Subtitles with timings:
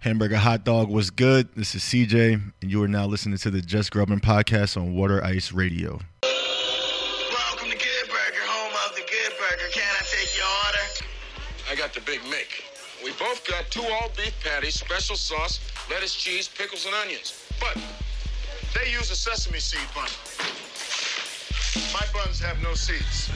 [0.00, 1.48] Hamburger hot dog was good.
[1.56, 5.24] This is CJ, and you are now listening to the Just Grubbin podcast on Water
[5.24, 5.98] Ice Radio.
[6.22, 9.68] Welcome to Good Burger, home of the Good Burger.
[9.72, 10.86] Can I take your order?
[11.68, 12.62] I got the Big Mick.
[13.02, 15.58] We both got two all beef patties, special sauce,
[15.90, 17.44] lettuce, cheese, pickles, and onions.
[17.58, 17.76] But
[18.76, 20.08] they use a sesame seed bun.
[21.92, 23.30] My buns have no seeds.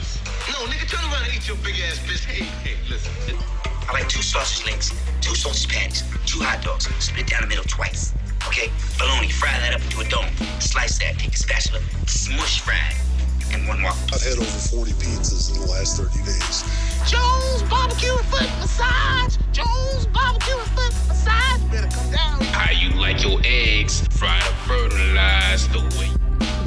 [0.47, 2.35] No, nigga, turn around and eat your big ass biscuit.
[2.35, 2.45] Hey,
[2.75, 3.72] hey, listen.
[3.89, 4.91] I like two sausage links,
[5.21, 8.13] two sausage patties, two hot dogs, split down the middle twice.
[8.47, 8.71] Okay?
[8.97, 10.29] Bologna, fry that up into a dome.
[10.59, 14.15] Slice that, take a spatula, smush fry it, and one waffle.
[14.15, 16.63] I've had over 40 pizzas in the last 30 days.
[17.09, 19.37] Jones barbecue foot massage.
[19.51, 21.61] Jones barbecue foot massage.
[21.71, 22.41] Better come down.
[22.55, 26.09] How you like your eggs fried or fertilized the way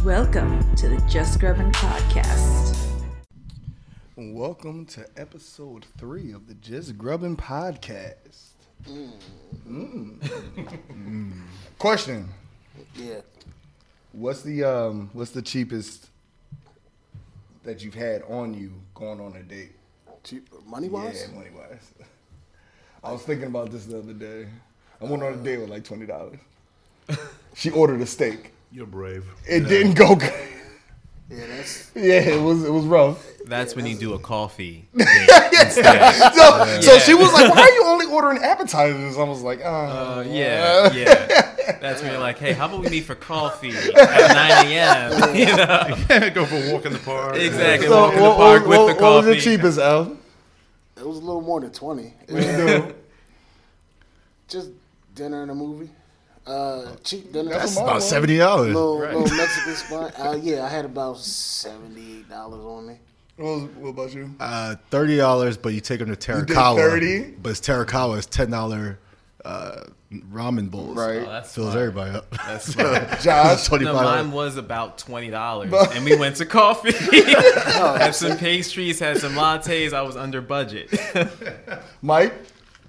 [0.05, 2.86] Welcome to the Just Grubbin podcast.
[4.19, 8.55] Welcome to episode three of the Just Grubbin podcast.
[8.89, 9.13] Mm.
[9.69, 11.33] Mm.
[11.79, 12.27] Question:
[12.95, 13.21] Yeah.
[14.13, 16.09] What's the um What's the cheapest
[17.63, 19.73] that you've had on you going on a date?
[20.25, 21.27] Cheap money wise?
[21.29, 21.93] Yeah, money wise.
[23.05, 24.47] I was thinking about this the other day.
[24.99, 26.39] I went on a date with like twenty dollars.
[27.55, 28.55] She ordered a steak.
[28.73, 29.27] You're brave.
[29.47, 30.33] It didn't go good.
[31.29, 33.25] Yeah, that's Yeah, it was it was rough.
[33.47, 34.89] That's when you do a coffee.
[35.67, 39.69] So, so she was like, "Why are you only ordering appetizers?" I was like, "Uh,
[39.69, 41.79] Uh, yeah, yeah.
[41.81, 45.35] That's when you're like, hey, how about we meet for coffee at 9 a.m.?
[45.37, 46.31] You know?
[46.35, 47.37] Go for a walk in the park.
[47.37, 47.89] Exactly.
[47.89, 50.17] So walk in the what, park what- with what- the what was the cheapest, Al?
[50.97, 52.15] it was a little more than twenty.
[52.29, 52.95] do?
[54.49, 54.71] Just
[55.15, 55.91] dinner and a movie.
[56.47, 57.51] Uh, cheap dinner.
[57.51, 58.75] That's About seventy dollars.
[58.75, 60.13] little, little Mexican spot.
[60.19, 62.99] Uh, yeah, I had about seventy eight dollars on me.
[63.37, 64.35] What, was, what about you?
[64.39, 66.77] Uh, thirty dollars, but you take them to did Terakawa.
[66.77, 67.21] 30?
[67.43, 68.19] But it's Terakawa.
[68.19, 68.99] It's ten dollar
[69.45, 70.97] uh, ramen bowls.
[70.97, 71.19] Right.
[71.19, 71.81] Oh, that's Fills smart.
[71.83, 72.31] everybody up.
[72.31, 73.21] That's smart.
[73.21, 76.93] Josh, Twenty No, mine was about twenty dollars, and we went to coffee.
[77.17, 79.93] had some pastries, had some lattes.
[79.93, 80.95] I was under budget.
[82.03, 82.33] Mike.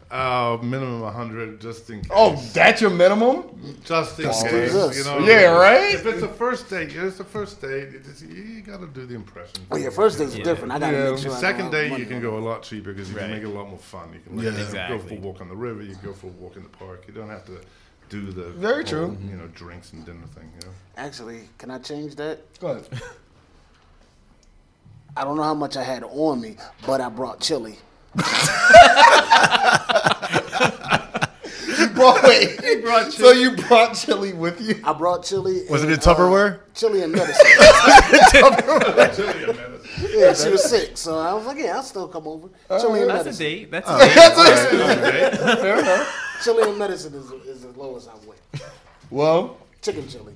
[0.09, 2.09] Uh, minimum 100 just in case.
[2.15, 3.77] Oh, that's your minimum?
[3.83, 4.71] just in Just case.
[4.73, 5.95] You know, Yeah, right?
[5.95, 7.89] If it's a first date, it's the first date.
[7.93, 9.65] It is, you got to do the impression.
[9.69, 10.45] Oh yeah, first date's Yeah.
[10.45, 10.71] different.
[10.71, 11.09] I gotta Yeah.
[11.11, 11.31] make sure.
[11.31, 13.23] The second don't date, you can go a lot cheaper because you Right.
[13.23, 14.13] can make it a lot more fun.
[14.13, 14.87] You can like, Yeah.
[14.87, 15.81] go for a walk on the river.
[15.81, 17.03] You can go for a walk in the park.
[17.07, 17.59] You don't have to
[18.09, 19.17] do the Very whole, true.
[19.29, 20.49] You know, drinks and dinner thing.
[20.61, 20.73] You know.
[20.95, 22.39] Actually, can I change that?
[22.61, 22.85] Go ahead.
[25.17, 27.77] I don't know how much I had on me, but I brought chili.
[32.15, 32.23] You brought,
[32.61, 32.83] wait.
[32.83, 34.79] brought So you brought chili with you?
[34.83, 35.63] I brought chili.
[35.69, 36.59] Was it in Tupperware?
[36.59, 37.45] Uh, chili and medicine.
[40.15, 42.49] yeah, she was sick, so I was like, yeah, I'll still come over.
[42.79, 43.45] Chili and That's a medicine.
[43.45, 43.71] date.
[43.71, 45.37] That's a date.
[45.59, 46.23] Fair enough.
[46.43, 48.39] Chili and medicine is, is low as I went.
[49.09, 50.33] Well, Chicken chili.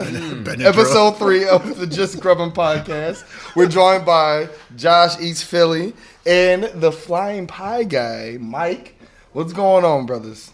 [0.00, 3.24] episode three of the Just Grubbin podcast.
[3.56, 5.94] We're joined by Josh Eats Philly
[6.26, 8.94] and the Flying Pie guy, Mike.
[9.32, 10.52] What's going on, brothers?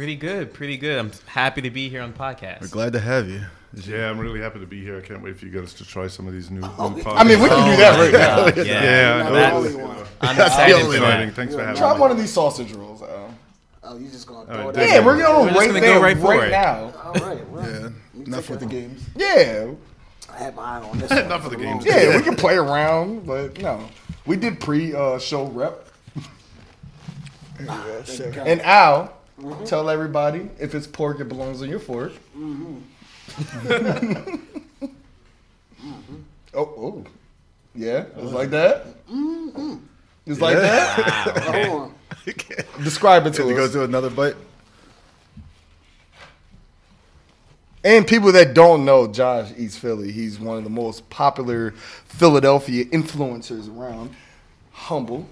[0.00, 0.54] It's pretty good.
[0.54, 0.98] Pretty good.
[0.98, 2.62] I'm happy to be here on the podcast.
[2.62, 3.42] We're glad to have you.
[3.74, 4.96] Yeah, I'm really happy to be here.
[4.96, 6.60] I can't wait for you guys to try some of these new.
[6.62, 8.38] new I mean, we can do that right now.
[8.46, 8.82] Uh, yeah.
[8.82, 9.84] Yeah, Not I the know.
[9.84, 10.04] only.
[10.22, 11.10] I'm That's the excited only for one.
[11.10, 11.20] that.
[11.28, 11.34] Exciting.
[11.34, 11.78] Thanks for having me.
[11.78, 12.00] Try me.
[12.00, 13.34] one of these sausage rolls, Al.
[13.82, 14.94] Oh, you just gonna throw right, it thank out?
[14.94, 16.50] Yeah, we're going We're just right gonna there, go right for right it.
[16.50, 16.92] now.
[17.04, 18.22] All right, well, Yeah.
[18.24, 19.02] Enough with the games.
[19.14, 19.72] Yeah,
[20.32, 21.10] I had my eye on this.
[21.26, 21.84] Enough of the games.
[21.84, 23.86] yeah, we can play around, but no,
[24.24, 25.86] we did pre-show rep.
[27.58, 29.64] And Al, Mm-hmm.
[29.64, 32.12] tell everybody if it's pork, it belongs on your fork.
[32.36, 32.76] Mm-hmm.
[36.54, 37.04] oh, oh,
[37.74, 38.28] yeah, it's uh-huh.
[38.28, 39.06] like that.
[39.06, 39.76] Mm-hmm.
[40.26, 41.38] It's like that.
[41.66, 41.94] Hold on.
[42.82, 43.72] Describe it to To go us.
[43.72, 44.36] to another bite.
[47.82, 51.70] And people that don't know Josh Eats Philly, he's one of the most popular
[52.04, 54.14] Philadelphia influencers around.
[54.72, 55.26] Humble.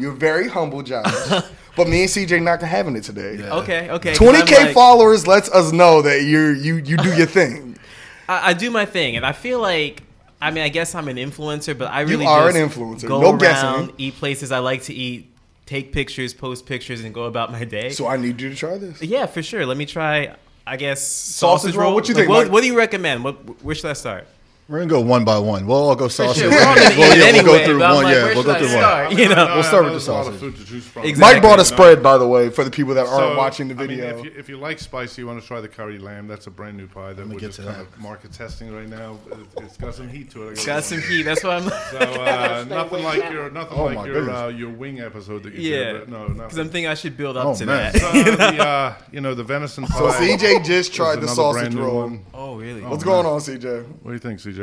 [0.00, 1.04] You're very humble, Josh.
[1.76, 3.42] but me and CJ not having it today.
[3.42, 4.12] Okay, okay.
[4.14, 7.76] 20k like- followers lets us know that you you you do your thing.
[8.28, 10.02] I, I do my thing, and I feel like
[10.40, 13.06] I mean I guess I'm an influencer, but I really are just an influencer.
[13.08, 13.94] Go No around, guessing.
[13.98, 15.30] eat places I like to eat,
[15.66, 17.90] take pictures, post pictures, and go about my day.
[17.90, 19.02] So I need you to try this.
[19.02, 19.66] yeah, for sure.
[19.66, 20.34] Let me try.
[20.64, 21.86] I guess Sausage sausage, roll?
[21.86, 21.94] roll.
[21.96, 23.24] What you Like, think, What, what do you recommend?
[23.24, 23.34] What,
[23.64, 24.28] where should I start?
[24.72, 25.66] We're gonna go one by one.
[25.66, 26.40] We'll all go sausage.
[26.42, 26.50] sure.
[26.50, 28.04] we're all gonna well, eat yeah, anyway, we'll go through one.
[28.04, 29.08] like, yeah, we'll go through start?
[29.10, 29.18] one.
[29.18, 29.34] You know?
[29.34, 30.40] No, We'll start with the a lot of sausage.
[30.40, 31.04] food to from.
[31.04, 31.34] Exactly.
[31.34, 31.64] Mike brought a No.
[31.64, 34.18] spread, by the way, for the people that aren't So, watching the I mean, video.
[34.18, 36.26] if, you, if you like spicy, you want to try the curry lamb.
[36.26, 37.82] That's a brand new pie that we're get just to kind that.
[37.82, 39.18] of market testing right now.
[39.30, 40.52] It, it's got some heat to it.
[40.52, 41.22] I gotta Got some heat.
[41.24, 41.68] That's why I'm.
[41.68, 45.70] So uh, nothing like your nothing Oh, like your uh, your wing episode that you
[45.70, 45.92] Yeah.
[45.92, 46.00] did.
[46.00, 46.56] But no, Because.
[46.56, 47.94] I'm thinking I should build up Oh, to that.
[47.98, 49.98] So, the, uh, you know the venison pie.
[49.98, 52.00] So CJ just tried the sausage roll.
[52.08, 52.24] one.
[52.32, 52.80] oh, really?
[52.80, 53.84] What's Oh, going on, CJ?
[54.02, 54.61] What do you think, CJ?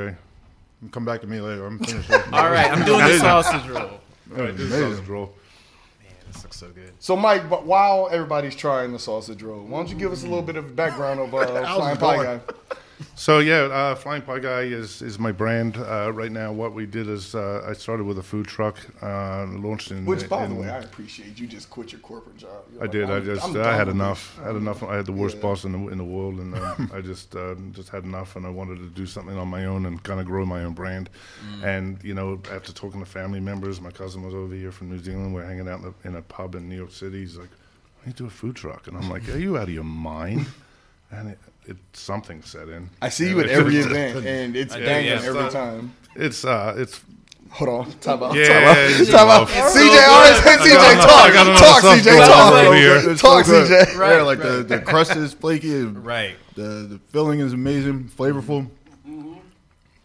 [0.92, 1.66] Come back to me later.
[1.66, 2.12] I'm finished.
[2.34, 4.00] All right, I'm doing the sausage roll.
[4.36, 5.34] All right, this is sausage roll.
[6.31, 6.94] This looks so good.
[7.00, 10.28] So, Mike, but while everybody's trying the sausage roll, why don't you give us a
[10.28, 12.24] little bit of background of uh, Flying Pie?
[12.24, 12.40] Guy?
[13.16, 16.51] So yeah, uh, Flying Pie Guy is is my brand uh, right now.
[16.51, 20.06] What we did is uh, I started with a food truck, uh, launched in.
[20.06, 22.63] Which, by the way, I appreciate you just quit your corporate job.
[22.72, 23.10] You're I like, did.
[23.10, 24.40] I just I had enough.
[24.42, 24.84] I had enough.
[24.84, 25.42] I had the worst Yeah.
[25.44, 28.46] boss in the in the world, and um, I just uh, just had enough, and
[28.46, 31.10] I wanted to do something on my own and kind of grow my own brand.
[31.60, 31.63] Mm.
[31.63, 35.00] And you know, after talking to family members, my cousin was over here from New
[35.00, 35.34] Zealand.
[35.34, 37.19] We're hanging out in a, in a pub in New York City.
[37.19, 39.63] He's like, "Why don't you do a food truck?" And I'm like, "Are you out
[39.63, 40.48] of your mind?"
[41.12, 42.89] And it, it something set in.
[43.01, 45.16] I see you at every just- event, and it's do, banging yeah.
[45.24, 45.94] every So- time.
[46.16, 47.00] It's uh, it's
[47.51, 48.36] Hold on, time out.
[48.36, 48.77] Yeah, time out.
[48.77, 49.39] it's Time out.
[49.50, 49.51] rough.
[49.51, 52.75] CJ, all right, I CJ, got another- I got talk, another talk, CJ, talk, over
[52.75, 53.12] here.
[53.12, 53.88] It's talk, so good.
[53.88, 53.98] CJ.
[54.18, 55.74] Yeah, like the, the crust is flaky.
[55.74, 56.36] and Right.
[56.56, 58.69] The the filling is amazing, flavorful.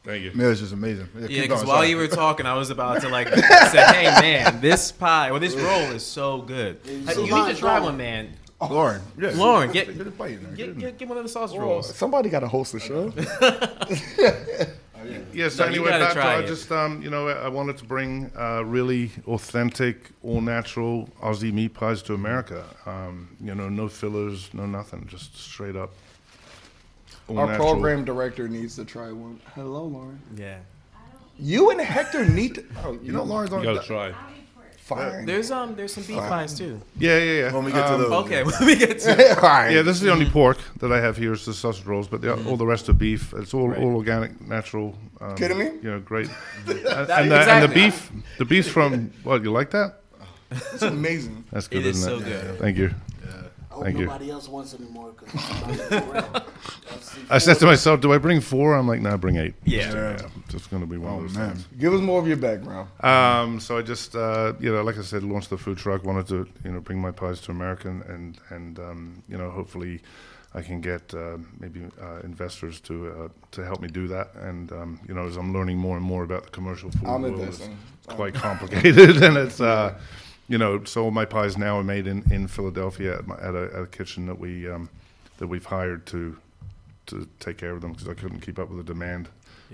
[0.05, 0.33] thank you.
[0.35, 1.09] Man, it's just amazing.
[1.15, 1.91] Yeah, Yeah, because going, while sorry.
[1.91, 5.55] you were talking, I was about to like say, "Hey, man, this pie or this
[5.55, 6.79] roll is so good.
[6.85, 8.33] Hey, you need to try one, man.
[8.61, 10.53] Lauren, yeah, Lauren, get- get a bite in there.
[10.53, 12.81] Get, Get- get, get one of the sausage Well, rolls." somebody got to host the
[12.81, 13.13] show.
[15.35, 16.47] Yeah, so No, you anyway, gotta back to, try I it.
[16.47, 21.75] just um, you know, I wanted to bring uh, really authentic, all natural Aussie meat
[21.75, 22.65] pies to America.
[22.87, 25.93] Um, you know, no fillers, no nothing, just straight up.
[27.29, 27.73] all Our natural.
[27.73, 29.41] program director needs to try one.
[29.55, 30.19] Hello, Lauren.
[30.37, 30.59] Yeah.
[31.39, 32.65] You and Hector need to.
[32.83, 33.63] Oh, You know, Lauren's on.
[33.63, 34.15] You gotta try.
[34.85, 35.27] Fine.
[35.27, 36.81] There's um there's some beef pies too.
[36.99, 37.53] Yeah, yeah, yeah.
[37.55, 39.71] When we get to Um, those, Okay, when we get to all right.
[39.73, 42.21] Yeah, this is the only pork that I have here is the sausage rolls, but
[42.21, 43.33] the, all the rest are beef.
[43.37, 43.79] It's all, Right.
[43.81, 44.95] all organic, natural.
[45.21, 45.65] Um, Kidding me?
[45.83, 46.29] You know, great.
[46.67, 47.75] and, and, the, and the exactly.
[47.75, 49.43] beef, the beef's from what?
[49.43, 50.01] You like that?
[50.51, 51.45] It's amazing.
[51.51, 52.29] That's good, It is isn't so it?
[52.29, 52.59] good.
[52.61, 52.91] Thank you.
[53.75, 54.33] I hope Thank you.
[54.33, 55.35] else wants any more because
[57.29, 58.75] I said to myself, "Do I bring four?
[58.75, 59.55] I'm like, "No, bring eight.
[59.65, 60.17] Yeah.
[60.17, 61.67] Just, just going to be one Oh of those man, things.
[61.77, 62.89] Give us more of your background.
[63.01, 66.05] Um, so I just, uh, you know, like I said, launched the food truck.
[66.05, 69.51] Wanted to, you know, bring my pies to America, and and, and um, you know,
[69.51, 70.01] hopefully,
[70.55, 74.37] I can get uh, maybe uh, investors to uh, to help me do that.
[74.37, 77.23] And um, you know, as I'm learning more and more about the commercial food I'm
[77.23, 77.69] world, it's
[78.07, 79.61] quite complicated, and it's.
[79.61, 79.99] Uh,
[80.55, 83.71] you know, so my pies now are made in, in Philadelphia at, my, at, a,
[83.75, 84.89] at a kitchen that we um,
[85.39, 86.37] that we've hired to
[87.07, 89.29] to take care of them because I couldn't keep up with the demand.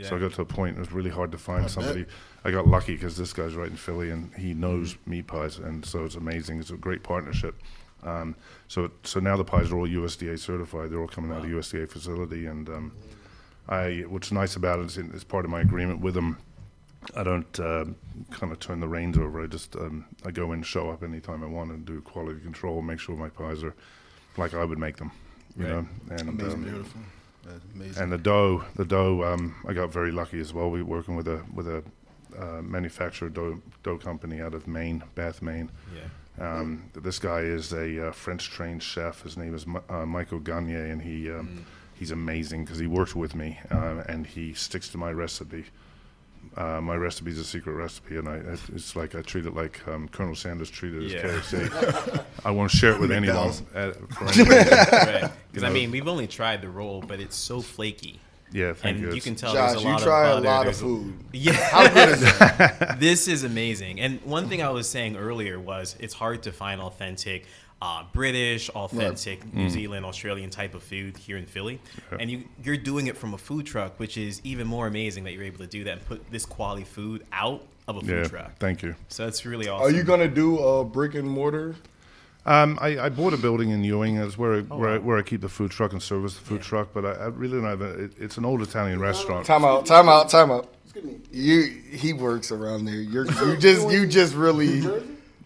[0.05, 2.07] So I got to a point it was really hard to find somebody.
[2.47, 5.85] I got lucky because this guy's right in Philly and he knows meat pies, and
[5.85, 6.61] so it's amazing.
[6.61, 7.57] It's a great partnership.
[8.03, 8.35] Um,
[8.69, 10.89] so so now the pies are all USDA certified.
[10.89, 12.93] They're all coming out of USDA facility, and um,
[13.69, 16.39] I what's nice about it is it's part of my agreement with them.
[17.17, 17.87] I don't uh,
[18.31, 19.43] kind of turn the reins over.
[19.43, 22.83] I just um, I go in, show up anytime I want, and do quality control,
[22.83, 23.75] make sure my pies are
[24.37, 25.11] like I would make them.
[25.57, 25.73] You Right.
[25.73, 27.01] know, and amazing, um, beautiful,
[27.75, 28.03] amazing.
[28.03, 30.71] and the dough, the dough, um, I got very lucky as well.
[30.71, 31.83] We were working with a with a
[32.39, 35.71] uh, manufacturer dough, dough company out of Maine, Bath, Maine.
[35.95, 36.03] Yeah.
[36.39, 39.23] Um, this guy is a uh, French trained chef.
[39.23, 41.65] His name is Mi- uh, Michael Gagne, and he um,
[41.95, 45.65] he's amazing because he works with me uh, and he sticks to my recipe.
[46.57, 48.37] Uh, my recipe is a secret recipe, and I
[48.75, 51.23] it's like I treat it like um, Colonel Sanders treated his Yeah.
[51.23, 52.25] KFC.
[52.45, 53.37] I won't share it with anyone.
[53.37, 53.63] McDonald's.
[53.75, 54.51] Uh, for any.
[55.23, 55.33] Right.
[55.53, 58.19] Because I mean, we've only tried the roll, but it's so flaky,
[58.53, 59.15] yeah, thank and you.
[59.15, 61.15] you can tell Josh, there's a you try a lot of food.
[61.33, 61.53] Yeah.
[61.71, 62.99] How good is it?
[62.99, 64.01] this is amazing.
[64.01, 67.47] And one thing I was saying earlier was it's hard to find authentic
[67.83, 71.81] uh, British, authentic New Zealand, Australian type of food here in Philly.
[72.19, 75.33] And you, you're doing it from a food truck, which is even more amazing that
[75.33, 78.25] you're able to do that and put this quality food out of a food yeah,
[78.25, 78.59] truck.
[78.59, 78.95] thank you.
[79.09, 79.87] So it's really awesome.
[79.87, 81.75] Are you gonna do a brick and mortar?
[82.47, 84.17] Um, I, I bought a building in Ewing.
[84.19, 86.63] That's where I, where, I, where I keep the food truck and service the food
[86.63, 86.89] truck.
[86.95, 88.05] But I, I really don't have a.
[88.05, 89.45] It, it's an old Italian restaurant.
[89.47, 89.85] Time out.
[89.87, 90.29] Time out.
[90.31, 90.73] Time out.
[90.85, 91.21] Excuse me.
[91.31, 92.95] You he works around there.
[92.97, 94.97] You're you just you just really Yeah,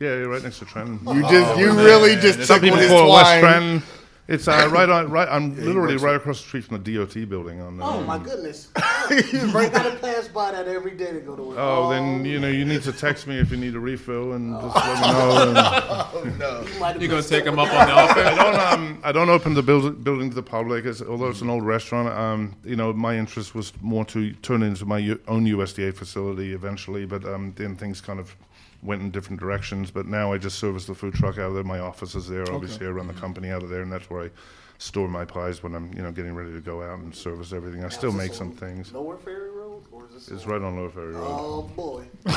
[0.01, 1.01] you're right next to Trenton.
[1.15, 3.41] You just you really just took people his it West twine.
[3.41, 3.83] Trenton.
[4.27, 5.11] It's uh, right on.
[5.11, 7.61] Right, I'm literally right across the street from the DOT building.
[7.61, 7.79] On.
[7.83, 8.69] Oh Um, my goodness.
[9.57, 11.57] I gotta pass by that every day to go to work.
[11.59, 14.55] Oh, then you know you need to text me if you need a refill and
[14.61, 16.59] just let me know.
[16.59, 18.11] And You might have You gonna take up him up on the that.
[18.11, 18.21] offer?
[18.21, 21.41] I don't um I don't open the build, building to the public, as, although it's
[21.43, 22.09] an old restaurant.
[22.09, 25.95] Um, you know, my interest was more to turn it into my U- own USDA
[25.95, 28.35] facility eventually, but um, then things kind of
[28.83, 29.91] went in different directions.
[29.91, 31.65] But now I just service the food truck out of there.
[31.65, 32.45] My office is there.
[32.53, 34.31] Obviously, I run the company out of there, and that's where I
[34.79, 37.85] store my pies when I'm you know getting ready to go out and service everything.
[37.85, 38.93] I still make some things.
[38.93, 40.29] Lower Ferry Road, or is this?
[40.29, 41.27] It's on- right on Lower Ferry Road.
[41.27, 42.05] Oh boy.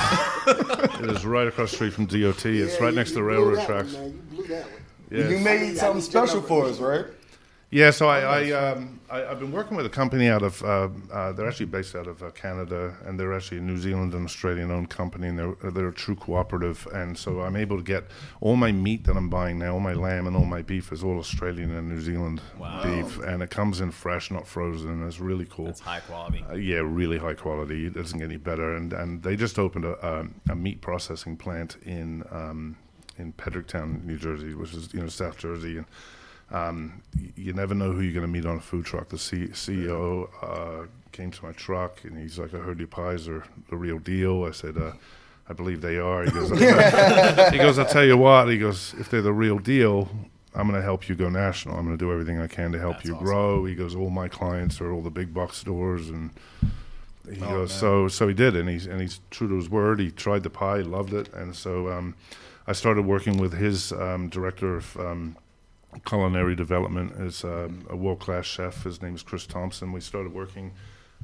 [1.00, 2.46] It is right across the street from DOT.
[2.46, 3.94] It's Yeah, right you- next to the you blew railroad that one, tracks.
[3.94, 4.06] man.
[4.32, 4.72] You blew that one.
[5.12, 5.32] Yes.
[5.32, 7.06] You made something special for us, right?
[7.70, 10.88] Yeah, so I, I, um, I I've been working with a company out of uh,
[11.12, 14.24] uh, they're actually based out of uh, Canada and they're actually a New Zealand and
[14.24, 18.06] Australian owned company and they're they're a true cooperative and so I'm able to get
[18.40, 21.04] all my meat that I'm buying now, all my lamb and all my beef is
[21.04, 22.84] all Australian and New Zealand Wow.
[22.84, 24.90] beef and it comes in fresh, not frozen.
[24.90, 25.66] and It's really cool.
[25.66, 26.46] That's high quality.
[26.50, 27.88] Uh, yeah, really high quality.
[27.88, 28.78] It doesn't get any better.
[28.78, 32.78] And and they just opened a, um, a meat processing plant in um,
[33.18, 35.76] in Pedricktown, New Jersey, which is you know South Jersey.
[35.80, 35.86] And
[36.52, 37.02] um,
[37.36, 39.10] you never know who you're going to meet on a food truck.
[39.10, 43.28] The C- CEO uh, came to my truck and he's like, "I heard your pies
[43.28, 44.78] are the real deal." I said.
[44.78, 44.94] Uh,
[45.50, 46.26] I believe they are.
[46.26, 46.50] He goes,
[47.52, 48.50] he goes, I'll tell you what.
[48.50, 50.10] He goes, if they're the real deal,
[50.54, 51.78] I'm going to help you go national.
[51.78, 53.26] I'm going to do everything I can to help That's you awesome.
[53.26, 53.64] grow.
[53.64, 56.32] He goes, all my clients are all the big box stores, and
[57.34, 57.80] he Oh, goes, man.
[57.80, 60.02] so so he did, and he's and he's true to his word.
[60.02, 62.16] He tried the pie, loved it, and so um,
[62.68, 65.38] I started working with his um, director of um,
[66.06, 68.84] culinary development is um, a world class chef.
[68.84, 69.92] His name is Chris Thompson.
[69.92, 70.72] We started working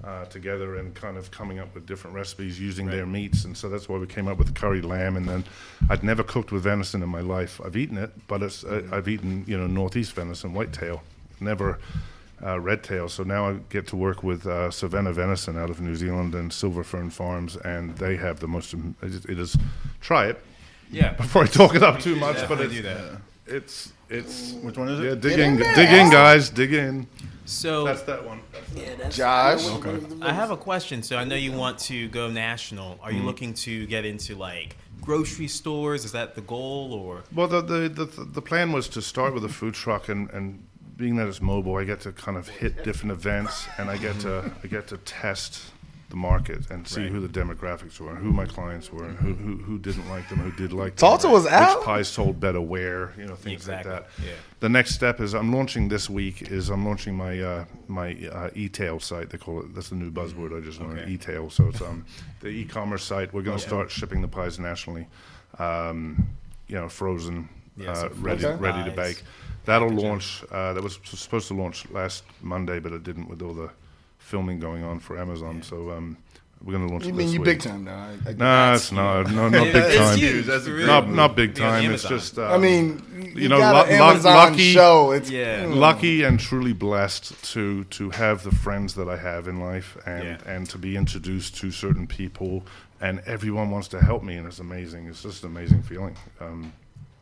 [0.03, 3.69] uh, together and kind of coming up with different recipes using their meats, and so
[3.69, 5.17] that's why we came up with curry lamb.
[5.17, 5.43] And then
[5.89, 7.61] I'd never cooked with venison in my life.
[7.63, 11.03] I've eaten it, but it's uh, I've eaten you know northeast venison, whitetail,
[11.39, 11.79] never.
[12.45, 13.07] Uh, red tail.
[13.07, 16.51] So now I get to work with uh, Savannah Venison out of New Zealand and
[16.51, 18.73] Silver Fern Farms, and they have the most.
[19.01, 19.55] It is,
[20.01, 20.43] try it
[20.91, 21.13] Yeah.
[21.13, 22.85] before I talk it up too much, but it's
[23.47, 25.03] it's it's Which one is it?
[25.03, 25.15] yeah.
[25.15, 27.07] Dig in in, dig in, guys, dig in.
[27.45, 28.39] So That's that one.
[28.75, 29.61] Yeah, that's Josh?
[29.63, 31.03] I know what- what- I have a question.
[31.03, 32.97] So I know you want to go national.
[33.01, 33.27] Are you Mm-hmm.
[33.27, 36.05] looking to get into like grocery stores?
[36.05, 37.23] Is that the goal or?
[37.33, 40.65] Well, the, the the the plan was to start with a food truck, and and
[40.95, 44.19] being that it's mobile, I get to kind of hit different events, and I get
[44.21, 45.72] to I get to test
[46.13, 47.11] the market and see Right.
[47.11, 50.29] who the demographics were, and who my clients were, and who who, who didn't like
[50.29, 51.77] them, who did like them, to was Al.
[51.77, 54.23] which pies sold better where, you know, things Exactly, like that.
[54.23, 54.33] yeah.
[54.59, 56.37] The next step is I'm launching this week.
[56.57, 59.31] Is I'm launching my uh, my uh, e-tail site.
[59.31, 59.73] They call it.
[59.73, 60.99] That's the new buzzword I just learned.
[60.99, 61.11] Okay.
[61.13, 61.49] E-tail.
[61.49, 62.05] So it's um
[62.41, 63.33] the e-commerce site.
[63.33, 65.07] We're going to start shipping the pies nationally.
[65.59, 66.27] Um,
[66.67, 69.23] you know, frozen, Yeah, uh, so ready frozen ready to bake.
[69.65, 70.43] That'll launch.
[70.51, 73.69] Uh, that was supposed to launch last Monday, but it didn't with all the
[74.33, 75.61] filming going on for Amazon.
[75.61, 76.17] So um,
[76.63, 77.03] we're going to launch.
[77.05, 77.45] You it mean this you week.
[77.45, 78.09] big time now?
[78.25, 79.29] I, I, Nah, it's not.
[79.31, 80.17] No, not big It's time.
[80.17, 80.45] huge.
[80.47, 81.15] That's a It's Not move.
[81.15, 81.91] not big time.
[81.91, 82.39] It's just.
[82.39, 85.11] Um, I mean, you, you know, got an lu- lu- Amazon lucky- show.
[85.11, 85.65] It's Yeah.
[85.65, 85.75] mm.
[85.75, 90.23] lucky and truly blessed to to have the friends that I have in life and
[90.23, 90.37] Yeah.
[90.53, 92.63] and to be introduced to certain people
[93.01, 95.05] and everyone wants to help me and it's amazing.
[95.09, 96.15] It's just an amazing feeling.
[96.41, 96.73] Um,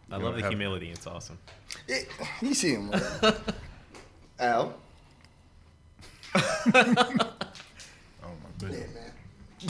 [0.09, 0.89] I love know, the have- humility.
[0.91, 1.37] It's awesome.
[1.89, 2.07] It-
[2.41, 2.91] you see him.
[4.39, 4.73] Al.
[8.23, 8.89] Oh my goodness.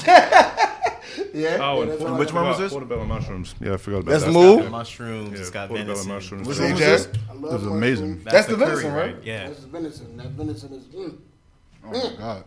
[0.06, 0.58] Yeah.
[1.62, 2.72] Oh, and that's portobello- all Which one was this?
[2.72, 3.53] Portobello mushrooms.
[3.60, 4.32] Yeah, I forgot about That's that.
[4.32, 4.72] move.
[4.72, 5.34] Mushrooms.
[5.34, 6.13] Yeah, it's got portobello venison.
[6.13, 6.48] mushrooms.
[6.48, 6.63] Which Yeah.
[6.63, 7.08] one was this?
[7.30, 8.22] I love This is amazing.
[8.24, 9.15] That's the curry, venison, right?
[9.24, 9.48] Yeah.
[9.48, 10.18] That's venison.
[10.18, 10.84] That venison is.
[10.86, 11.18] Mm.
[11.86, 12.44] Oh my god.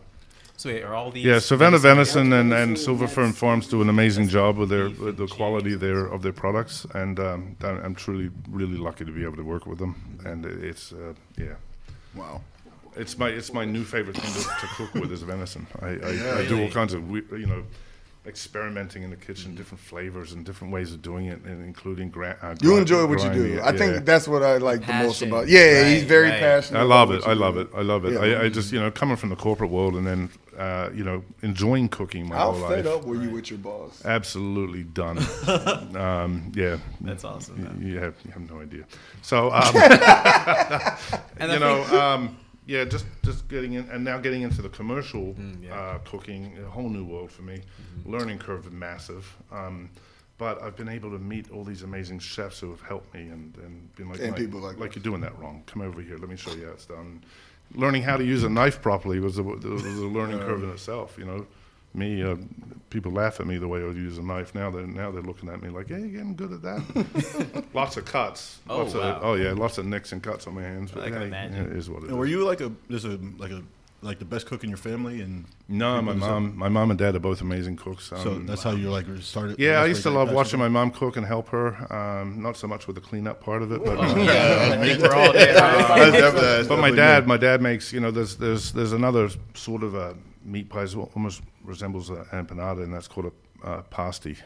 [0.57, 1.25] So wait, are all these?
[1.25, 5.17] Yeah, Savannah Venison and, and Silver Fern Farms do an amazing job with their with
[5.17, 5.79] the quality cheese.
[5.79, 9.43] there of their products, and um, I'm I'm truly really lucky to be able to
[9.43, 10.17] work with them.
[10.25, 11.55] And it's uh, yeah,
[12.15, 12.41] Wow.
[12.95, 15.67] It's my it's my new favorite thing to, to cook with is venison.
[15.81, 17.63] I, I, I do all kinds of we- you know
[18.27, 22.35] experimenting in the kitchen, different flavors and different ways of doing it, and including gra-
[22.41, 23.45] uh, You gri- enjoy what you do.
[23.45, 23.77] it, I yeah.
[23.77, 25.27] think that's what I like the most Passion.
[25.27, 25.47] about.
[25.47, 26.39] Yeah, he's very right.
[26.39, 26.79] passionate.
[26.79, 27.29] I love about it.
[27.29, 27.69] I love it.
[27.75, 28.13] I love it.
[28.13, 28.19] Yeah.
[28.39, 31.23] I, I just, you know, coming from the corporate world and then, uh, you know,
[31.43, 32.95] enjoying cooking my How whole fed life.
[32.95, 34.03] up were you with your boss?
[34.03, 35.19] Absolutely done.
[35.95, 36.77] um, yeah.
[37.01, 37.57] That's awesome.
[37.57, 37.87] Y- man.
[37.87, 38.85] You have, you have no idea.
[39.21, 39.61] So, um,
[41.37, 44.61] And you I know, think- um, yeah, just just getting in, and now getting into
[44.61, 45.73] the commercial Mm, yeah.
[45.79, 47.61] uh, cooking, a whole new world for me.
[48.05, 49.25] Learning curve is massive.
[49.51, 49.89] Um,
[50.37, 53.55] but I've been able to meet all these amazing chefs who have helped me and,
[53.57, 55.63] and been like, And "Mike, people like like you're doing that wrong.
[55.65, 56.17] Come over here.
[56.17, 57.23] Let me show you how it's done.
[57.73, 61.17] Learning how to use a knife properly was a, was a learning curve in itself.
[61.17, 61.47] You know,
[61.95, 62.35] me uh,
[62.89, 64.53] people laugh at me the way I would use a knife.
[64.55, 67.97] Now they're now they're looking at me like, "Hey, you're getting good at that." lots
[67.97, 68.59] of cuts.
[68.69, 69.01] Oh, lots wow.
[69.01, 70.91] of, oh yeah, lots of nicks and cuts on my hands.
[70.91, 71.55] But I can hey, imagine.
[71.55, 72.09] yeah, it is what it is.
[72.11, 73.63] And were you like a just a like a
[74.01, 75.21] like the best cook in your family?
[75.21, 78.05] And No, my people just- mom, my mom and dad are both amazing cooks.
[78.05, 79.57] So Um, that's how you like started.
[79.57, 81.91] Yeah, I used to love watching my mom cook and help her.
[81.91, 85.33] Um, not so much with the cleanup part of it, but Yeah, I think all
[85.33, 85.53] there.
[85.53, 87.29] That's definitely- that's but my dad, me.
[87.29, 90.97] my dad makes you know there's there's there's another sort of a meat pie that
[91.15, 93.31] almost resembles an empanada, and that's called
[93.63, 94.37] a uh, pasty.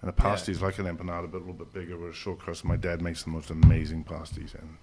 [0.00, 2.38] And a pasty is like an empanada, but a little bit bigger with a short
[2.38, 2.64] crust.
[2.64, 4.76] My dad makes the most amazing pasties, and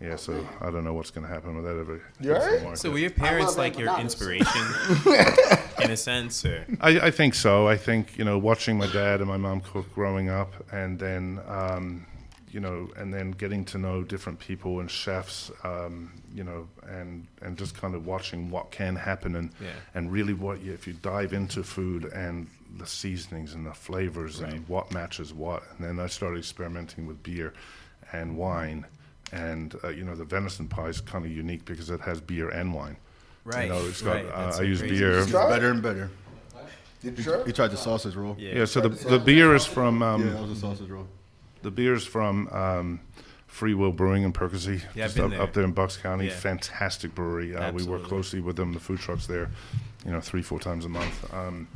[0.00, 2.02] yeah, so I don't know what's going to happen with that ever.
[2.20, 2.62] You hits the alright?
[2.62, 2.78] market.
[2.78, 4.62] So were your parents like your inspiration
[5.82, 6.44] in a sense?
[6.44, 6.66] Or?
[6.80, 7.68] I, I think so.
[7.68, 11.40] I think you know, watching my dad and my mom cook growing up, and then
[11.48, 12.06] um,
[12.52, 17.26] you know, and then getting to know different people and chefs, um, you know, and
[17.40, 19.68] and just kind of watching what can happen, and Yeah.
[19.94, 22.46] and really what you, if you dive into food and
[22.78, 27.22] the seasonings and the flavors and what matches what, and then I started experimenting with
[27.22, 27.52] beer
[28.12, 28.86] and wine.
[29.32, 32.50] And uh, you know the venison pie is kind of unique because it has beer
[32.50, 32.98] and wine.
[33.44, 34.16] Right, You know, it's got.
[34.16, 34.26] right.
[34.26, 34.98] Uh, I use crazy.
[34.98, 35.18] beer.
[35.20, 36.10] It's better and better.
[37.02, 37.42] Did you try?
[37.44, 38.36] He tried the sausage roll.
[38.38, 38.58] Yeah.
[38.58, 38.64] Yeah.
[38.66, 40.02] So the the beer is from.
[40.02, 41.08] Um, Yeah, that was a sausage roll.
[41.62, 43.00] The beer's from um,
[43.46, 45.42] Free Will Brewing in Percy, Yeah, just up, there.
[45.42, 46.26] up there in Bucks County.
[46.26, 46.32] Yeah.
[46.32, 47.54] Fantastic brewery.
[47.54, 49.50] Uh, we work closely with them, the food trucks there,
[50.04, 51.32] you know, three, four times a month.
[51.34, 51.68] Um,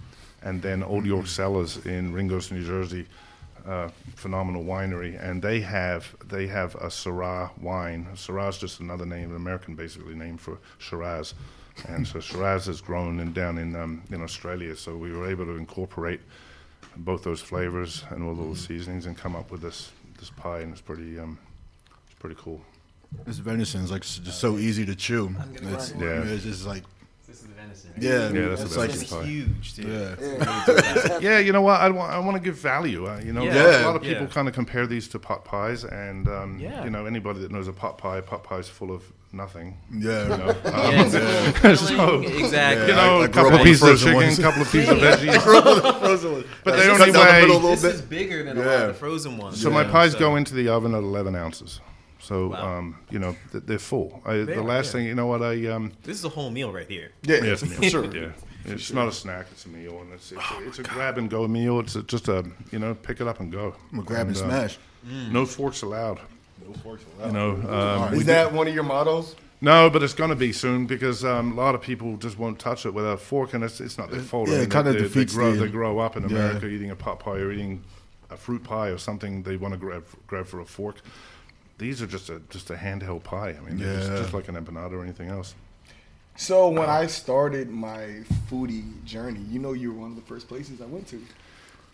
[0.43, 3.07] and then Old York Cellars in Ringoes, New Jersey,
[3.67, 8.07] uh, phenomenal winery, and they have they have a Syrah wine.
[8.15, 11.35] Syrah is just another name, an American basically name for Shiraz.
[11.89, 15.45] And so Shiraz has grown in, down in um, in Australia, so we were able
[15.47, 16.21] to incorporate
[16.97, 20.73] both those flavors and all those seasonings and come up with this this pie, and
[20.73, 21.39] it's pretty um,
[22.07, 22.61] it's pretty cool.
[23.25, 25.35] This venison is like s- just so easy to chew.
[25.55, 26.23] It's, Yeah.
[26.23, 26.83] it's just like
[27.27, 27.91] This is the venison.
[27.99, 29.25] yeah, Yeah, that's it's the like pie.
[29.27, 29.87] huge, dude.
[29.89, 31.19] yeah.
[31.21, 31.81] Yeah, you know what?
[31.81, 33.07] I want I want to give value.
[33.09, 33.83] Uh, you know, Yeah.
[33.83, 34.33] a lot of people Yeah.
[34.33, 36.85] kind of compare these to pot pies, and um, Yeah.
[36.85, 39.03] you know, anybody that knows a pot pie, pot pie is full of
[39.33, 39.77] nothing.
[39.93, 40.23] Yeah.
[40.23, 41.03] You know, um, Yeah,
[41.65, 42.87] it's a so, exactly.
[42.89, 44.99] you know, I- I a couple of pieces of chicken, a couple of pieces of
[44.99, 46.45] veggies.
[46.65, 47.95] But the Just only cut down the way, middle a little This bit.
[47.97, 49.61] is bigger than a lot of the frozen ones.
[49.61, 51.81] so my pies so- go into the oven at 11 ounces.
[52.27, 52.79] So, Wow.
[52.79, 54.21] um, you know, th- they're full.
[54.27, 54.93] I, the are, last yeah.
[54.93, 57.13] thing, you know what, I um, This is a whole meal right here.
[57.23, 57.91] Yeah, Yeah, it's a for meal.
[57.95, 58.05] sure.
[58.17, 58.31] Yeah,
[58.65, 61.31] it's not a snack; it's a meal, and it's it's, a, it's a grab and
[61.31, 61.79] go meal.
[61.79, 63.77] It's a, just a you know pick it up and go.
[63.93, 64.79] I'm gonna grab and uh, smash.
[65.31, 66.19] No forks allowed.
[66.67, 67.27] No forks allowed.
[67.29, 67.51] You know,
[68.09, 69.37] um, Is that one of your models?
[69.61, 72.59] no, but it's going to be soon because um, a lot of people just won't
[72.59, 74.49] touch it with a fork, and it's it's not their fault.
[74.49, 76.31] yeah, I it kinda they, they, defeats grow, the- they grow up in Yeah.
[76.37, 77.85] America eating a pot pie or eating
[78.31, 79.45] a fruit pie or something.
[79.45, 80.97] They want to grab grab for a fork.
[81.79, 83.55] These are just a just a handheld pie.
[83.59, 85.55] I mean, they're just, just like an empanada or anything else.
[86.37, 90.49] So when I started my foodie journey, you know, you were one of the first
[90.49, 91.23] places I went to.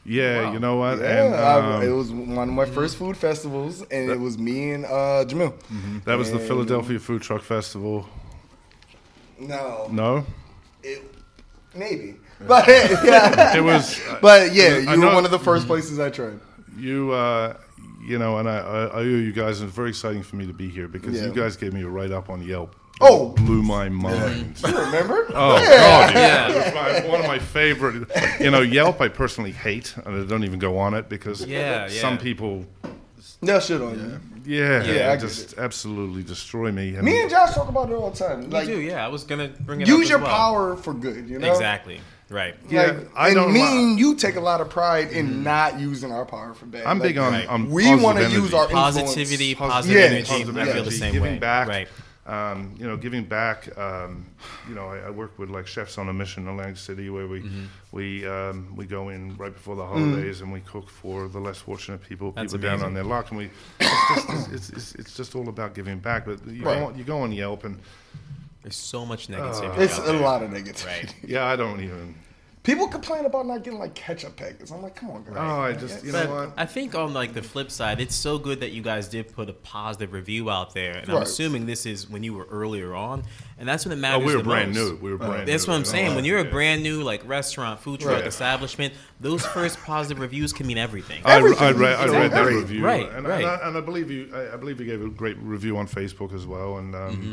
[0.04, 0.98] Yeah, you know what?
[0.98, 4.36] Yeah, and, I- um, it was one of my first food festivals, and it was
[4.38, 5.54] me and uh, Jamil.
[6.04, 8.08] that was the Philadelphia Food Truck Festival.
[9.38, 10.26] No, No,
[10.82, 11.02] it,
[11.74, 14.00] maybe, but yeah, it was.
[14.20, 16.38] but yeah, I you were know- one of the first places I tried.
[16.76, 17.56] You, uh,
[18.02, 19.60] you know, and I, I, I owe you guys.
[19.60, 21.26] It's very exciting for me to be here because Yeah.
[21.26, 22.76] you guys gave me a write up on Yelp.
[23.00, 23.30] Oh.
[23.30, 24.60] blew my mind.
[24.66, 25.26] You remember?
[25.34, 25.76] Oh yeah.
[25.76, 26.14] God!
[26.14, 28.08] Yeah, It was my, one of my favorite.
[28.38, 29.00] You know, Yelp.
[29.00, 32.20] I personally hate, and I don't even go on it because Yeah, some yeah.
[32.20, 32.64] people,
[33.40, 33.94] No shit on
[34.44, 34.56] you.
[34.56, 36.92] yeah, Yeah, I get just absolutely destroy me.
[36.92, 38.42] Me and Josh talk about it all the time.
[38.52, 39.04] You do, yeah.
[39.04, 40.28] I was gonna bring it up use as your well.
[40.28, 41.28] power for good.
[41.28, 42.00] You know Exactly.
[42.32, 42.54] Right.
[42.68, 45.42] Yeah, Like, I and don't me li- and you take a lot of pride in
[45.42, 46.84] not using our power for bad.
[46.86, 47.46] I'm Like, big on, Right.
[47.48, 48.40] on We positive want to energy.
[48.40, 48.96] use our influence.
[48.96, 50.22] Positivity, Posi- positive Yeah, energy.
[50.30, 51.38] positive I feel the energy, same giving way.
[51.38, 51.68] back.
[51.68, 51.88] Right.
[52.24, 53.76] Um, you know, giving back.
[53.76, 54.26] Um,
[54.68, 57.26] you know, I, I work with like chefs on a mission in Atlantic City, where
[57.26, 57.64] we Mm-hmm.
[57.90, 61.58] we um, we go in right before the holidays and we cook for the less
[61.58, 62.86] fortunate people, That's people down amazing.
[62.86, 63.50] on their luck, and we.
[63.80, 66.24] It's just, it's, it's, it's just all about giving back.
[66.24, 66.78] But you, Right.
[66.78, 67.80] go, on, you go on Yelp and
[68.62, 69.78] There's so much negativity.
[69.78, 70.20] It's out a there.
[70.20, 70.86] lot of negativity.
[70.86, 71.14] Right.
[71.26, 72.14] yeah, I don't even.
[72.64, 74.70] People complain about not getting like ketchup packets.
[74.70, 75.34] I'm like, come on, guys.
[75.36, 76.52] Oh, I just you know But what.
[76.56, 79.48] I think on like the flip side, it's so good that you guys did put
[79.50, 83.24] a positive review out there, and I'm assuming this is when you were earlier on,
[83.58, 84.26] and that's when it Oh, matters.
[84.28, 84.92] we were the brand most.
[84.92, 84.96] new.
[84.98, 85.72] We were brand That's new.
[85.72, 86.14] what I'm saying.
[86.14, 88.26] When you're a brand new like restaurant, food truck Right.
[88.28, 91.20] establishment, those first positive reviews can mean everything.
[91.24, 91.76] I, I, Everything.
[91.78, 93.38] read, I read that review, Right, and, right.
[93.42, 94.30] And, I, and I believe you.
[94.32, 96.78] I, I believe you gave a great review on Facebook as well.
[96.78, 97.32] And um, Mm-hmm.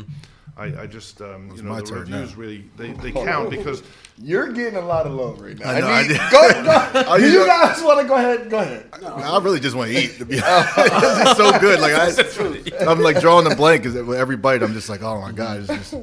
[0.60, 2.36] I, I just, um, you know, my the turn reviews now.
[2.36, 3.82] really they, they count because
[4.18, 5.70] You're getting a lot of love right now.
[5.70, 6.18] I know, I I need, did.
[6.30, 6.70] go, go,
[7.10, 8.50] I do you usually- guys want to go ahead?
[8.50, 8.86] Go ahead.
[9.02, 10.18] I really just want to eat.
[10.18, 11.80] To be honest, it's so good.
[11.80, 15.20] Like I, I'm like drawing the blank because with every bite, I'm just like, oh
[15.20, 15.94] my god, it's just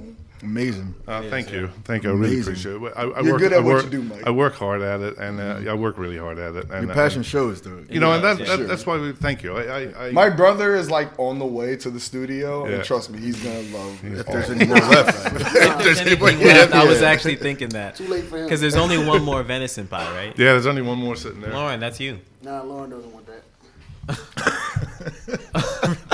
[0.43, 0.93] Amazing.
[1.07, 2.11] Uh, thank you, thank you.
[2.11, 2.53] I really Amazing.
[2.53, 2.93] appreciate it.
[2.95, 4.27] I, I You're work, good at I what work, you do, Mike.
[4.27, 6.69] I work hard at it, and uh, I work really hard at it.
[6.69, 7.83] And, Your uh, passion shows, though.
[7.89, 9.57] You know, and that, Yeah, that, that's why we thank you.
[9.57, 12.75] I, I, I My brother is like on the way to the studio, Yeah.
[12.75, 14.19] and trust me, he's gonna love it.
[14.19, 15.25] If there's any more left.
[15.35, 17.09] if there's any more Anything left, I was yeah.
[17.09, 18.43] actually thinking that Too late for him.
[18.45, 20.37] because there's only one more venison pie, right?
[20.37, 21.51] yeah, there's only one more sitting there.
[21.53, 22.19] Lauren, that's you.
[22.43, 23.41] Nah, Lauren doesn't want that.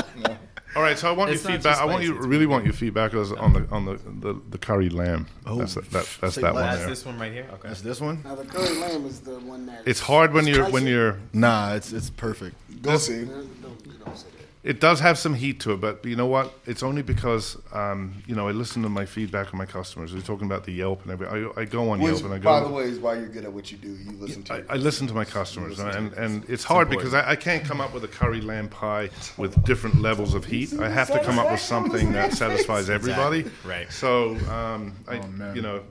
[0.75, 1.73] All right, so I want It's your feedback.
[1.73, 4.57] just I want you really want your feedback is on the on the the, the
[4.57, 5.27] curry lamb.
[5.45, 6.89] Oh, that's that, that that's say that one That's there.
[6.89, 7.47] this one right here.
[7.53, 7.67] Okay.
[7.67, 8.21] That's this one?
[8.23, 9.83] Now the curry lamb is the one that.
[9.85, 11.19] It's hard when you're when you're.
[11.31, 12.55] Nah, it's it's perfect.
[12.81, 13.25] Go see.
[13.25, 14.25] Don't, don't,
[14.63, 14.77] you don't say that.
[14.77, 16.53] It does have some heat to it, but you know what?
[16.65, 20.13] It's only because um, you know I listen to my feedback of my customers.
[20.13, 21.51] They're talking about the Yelp and everything.
[21.55, 22.43] I, I go on Which, Yelp and I go.
[22.43, 23.89] by the way, is why you're good at what you do.
[23.89, 24.53] You listen to.
[24.53, 24.63] I.
[24.73, 27.93] I listen to my customers, and, and it's hard because I, I can't come up
[27.93, 30.73] with a curry lamb pie with different levels of heat.
[30.79, 33.39] I have to come up with something that satisfies everybody.
[33.39, 33.91] Exactly, right.
[33.91, 35.55] So, um, I, man.
[35.55, 35.83] you know,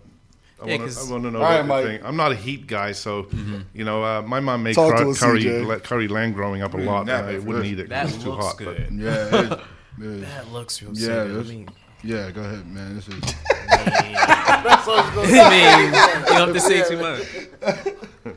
[0.63, 1.85] I Yeah, want 'cause- to know All right, what Mike.
[1.85, 2.05] you think.
[2.05, 3.59] I'm not a heat guy, so mm-hmm.
[3.75, 5.67] you know, uh, my mom made Talk cur- curry CJ.
[5.67, 8.25] le- curry lamb growing up a lot, and I wouldn't eat it That because it's
[8.25, 8.57] too looks hot.
[8.59, 9.53] but- Yeah, it is.
[9.99, 10.21] It is.
[10.23, 11.47] That looks real Yeah, so good.
[11.47, 11.69] I mean,
[12.03, 12.95] Yeah, go ahead, man.
[12.97, 13.15] This is.
[13.69, 15.93] That's all it's gonna I mean, you
[16.27, 18.35] don't have to say too much.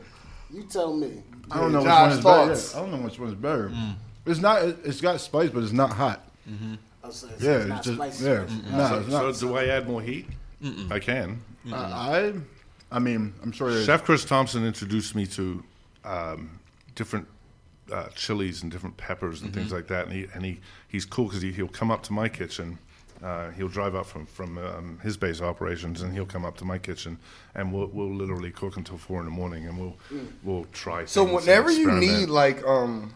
[0.52, 1.22] You tell me.
[1.50, 2.78] I don't know which Josh, one is better.
[2.78, 3.68] I don't know which one is better.
[3.68, 3.94] Mm.
[4.26, 4.62] It's not.
[4.62, 6.26] it- It's got spice, but it's not hot.
[6.48, 6.74] Mm-hmm.
[7.04, 8.24] I'll say it's, Yeah, it's it's not just spicy.
[8.24, 8.46] yeah.
[8.76, 9.36] Nah, So, it's not.
[9.36, 10.26] so do I add more heat?
[10.90, 11.40] I can.
[11.72, 12.32] I, I,
[12.92, 13.82] I mean, I'm sure.
[13.82, 15.62] Chef Chris Thompson introduced me to
[16.04, 16.58] um,
[16.94, 17.26] different
[17.92, 21.26] uh, chilies and different peppers and things like that, and he and he he's cool
[21.26, 22.78] because he, he'll come up to my kitchen.
[23.22, 26.64] Uh, he'll drive up from from um, his base operations, and he'll come up to
[26.64, 27.18] my kitchen,
[27.54, 29.96] and we'll we'll literally cook until four in the morning, and we'll
[30.42, 31.04] we'll try.
[31.06, 33.14] So whenever you need like um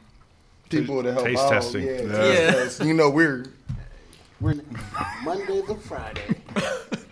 [0.71, 1.85] people to help Taste out, testing.
[1.85, 2.01] yeah, Yeah.
[2.03, 2.51] taste Yeah.
[2.53, 3.45] test, you know we're
[4.41, 4.55] We're
[5.25, 6.41] Monday to Friday.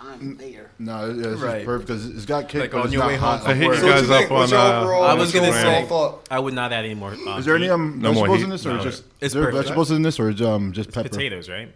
[0.00, 0.70] I'm there.
[0.78, 1.54] No, yeah, it's Right.
[1.56, 2.60] just perfect because it's got kick.
[2.62, 4.08] Like but on it's your not way hot home like I hit you So guys
[4.08, 4.36] you up on.
[4.38, 6.18] What's Uh, I was gonna say.
[6.30, 7.10] I would not add any more.
[7.26, 7.70] Uh, Is there any heat.
[7.70, 8.44] um No more vegetables heat?
[8.44, 8.82] in this, or No.
[8.82, 9.62] just It's is there perfect.
[9.64, 11.08] vegetables in this, or um just pepper?
[11.08, 11.72] potatoes, right?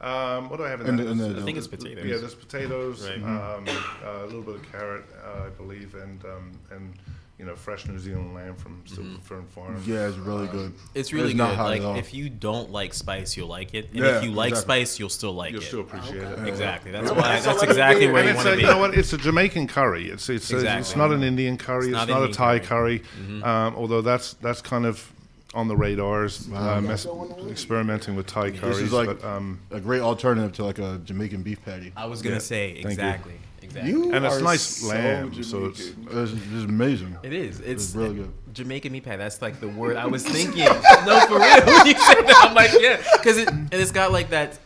[0.00, 1.04] Um, what do I have in And that?
[1.04, 2.04] the- and the- I think it's potatoes.
[2.04, 3.22] Yeah, there's potatoes, Right.
[3.22, 3.64] um,
[4.04, 6.92] uh, a little bit of carrot, uh, I believe, and um, and
[7.38, 9.82] you know fresh New Zealand lamb from Silver Fern Farm.
[9.86, 10.72] Yeah, it's really good.
[10.94, 11.82] It's really not good.
[11.82, 14.74] Like if you don't like spice, you'll like it, and Yeah, if you like exactly.
[14.84, 15.52] spice, you'll still like it.
[15.54, 16.46] You'll still appreciate it.
[16.46, 16.92] Exactly.
[16.92, 17.16] That's why.
[17.16, 18.12] That's That's all I exactly do.
[18.12, 18.62] where you it's want to a, be.
[18.62, 18.94] you know what?
[18.94, 20.08] It's a Jamaican curry.
[20.08, 20.98] It's it's, it's Exactly.
[20.98, 21.86] not an Indian curry.
[21.86, 23.00] It's, not not, a Thai curry.
[23.00, 23.42] curry.
[23.42, 25.10] Um, although that's that's kind of
[25.54, 27.06] on the radars, uh, mess,
[27.50, 28.76] experimenting with Thai curries.
[28.78, 31.92] This is like but, um, a great alternative to like a Jamaican beef patty.
[31.96, 32.40] I was gonna Yeah.
[32.40, 32.88] say you.
[32.88, 33.34] exactly.
[33.76, 33.92] Exactly.
[33.92, 36.18] You and it's nice so lamb, so it's Jamaican.
[36.22, 37.16] It's, it's amazing.
[37.22, 37.60] It is.
[37.60, 38.32] It's, It's really good.
[38.52, 39.16] Jamaican meat pie.
[39.16, 40.64] That's like the word I was thinking.
[41.06, 41.60] no, for real.
[41.66, 44.58] When you said that, I'm like, yeah, because it and it's got like that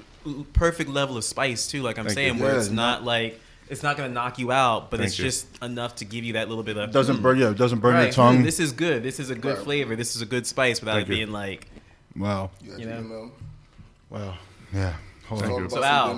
[0.52, 1.82] perfect level of spice too.
[1.82, 2.42] Like I'm Thank saying, you.
[2.42, 5.18] where Yeah, it's it's not like it's not gonna knock you out, but Thank it's
[5.18, 5.24] you.
[5.24, 7.38] just enough to give you that little bit of doesn't burn.
[7.38, 8.38] Yeah, it doesn't burn Right, your tongue.
[8.38, 9.02] hmm, This is good.
[9.02, 9.94] This is a good flavor.
[9.96, 11.16] This is a good spice without Thank it you.
[11.18, 11.66] being like,
[12.16, 12.50] wow.
[12.76, 13.00] you know.
[13.00, 13.30] know,
[14.10, 14.34] Wow.
[14.72, 14.94] Yeah.
[15.26, 15.70] Hold Thank on.
[15.70, 16.16] So Al,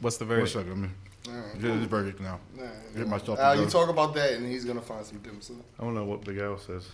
[0.00, 0.48] what's the One verdict?
[0.52, 0.94] second.
[1.26, 2.40] Let me get this verdict now.
[2.96, 5.62] Get myself Al, you talk about that, and he's gonna find some dim sum.
[5.78, 6.88] I don't know what Big Al says.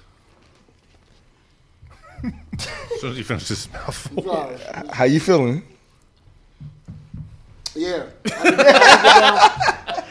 [2.24, 4.22] as soon as he finishes his mouthful.
[4.24, 4.58] Sorry.
[4.92, 5.62] How you feeling?
[7.74, 8.06] Yeah.
[8.26, 8.72] I can, I can get
[9.92, 10.04] down,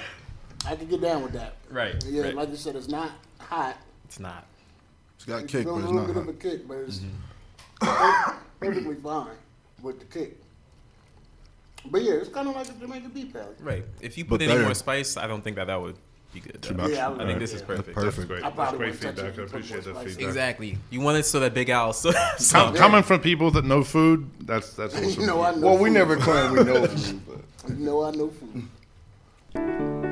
[0.65, 1.55] I can get down with that.
[1.69, 1.95] Right.
[2.07, 2.35] Yeah, right.
[2.35, 3.77] like you said, it's not hot.
[4.05, 4.45] It's not.
[5.15, 6.33] It's got It's kick, still but a it's little not bit of hot.
[6.33, 7.01] a kick, but it's
[7.79, 8.37] Mm-hmm.
[8.59, 9.35] perfectly fine
[9.83, 10.39] with the kick.
[11.91, 13.47] But yeah, it's kind of like a Jamaican beef patty.
[13.61, 13.85] Right.
[14.01, 14.63] If you But put any better.
[14.63, 15.95] more spice, I don't think that that would
[16.33, 16.61] be good.
[16.61, 16.91] Too much.
[16.91, 17.37] Yeah, I I would- think yeah.
[17.39, 17.93] this is perfect.
[17.95, 18.15] Perfect.
[18.15, 18.39] That's great.
[18.39, 19.37] I That's probably great wouldn't touch feedback.
[19.37, 20.09] it I if appreciate that spicy.
[20.09, 20.27] feedback.
[20.27, 20.77] Exactly.
[20.89, 21.93] You want it so that Big Al.
[21.93, 25.21] So, Com- so Coming from people that know food, that's that's awesome.
[25.21, 25.67] You know I know.
[25.67, 25.93] Well, we food.
[25.93, 28.63] never claim we know food, but You know I know food.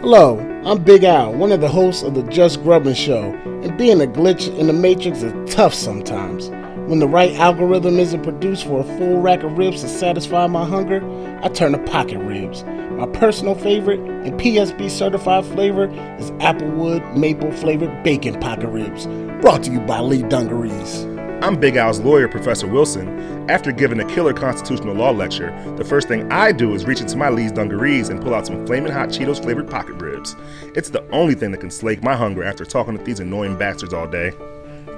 [0.01, 3.31] Hello, I'm Big Al, one of the hosts of the Just Grubbin Show,
[3.63, 6.49] and being a glitch in the Matrix is tough sometimes.
[6.87, 10.63] When the right algorithm isn't produced for a full rack of ribs to satisfy my
[10.63, 11.01] hunger,
[11.41, 12.63] I turn to pocket ribs.
[12.63, 15.85] My personal favorite and PSB certified flavor
[16.19, 19.07] is Applewood maple flavored bacon pocket ribs,
[19.41, 21.05] brought to you by Lee Dungarees.
[21.43, 23.49] I'm Big Al's lawyer, Professor Wilson.
[23.49, 27.17] After giving a killer constitutional law lecture, the first thing I do is reach into
[27.17, 30.35] my Lee's dungarees and pull out some flaming hot Cheetos flavored pocket ribs.
[30.75, 33.91] It's the only thing that can slake my hunger after talking to these annoying bastards
[33.91, 34.33] all day.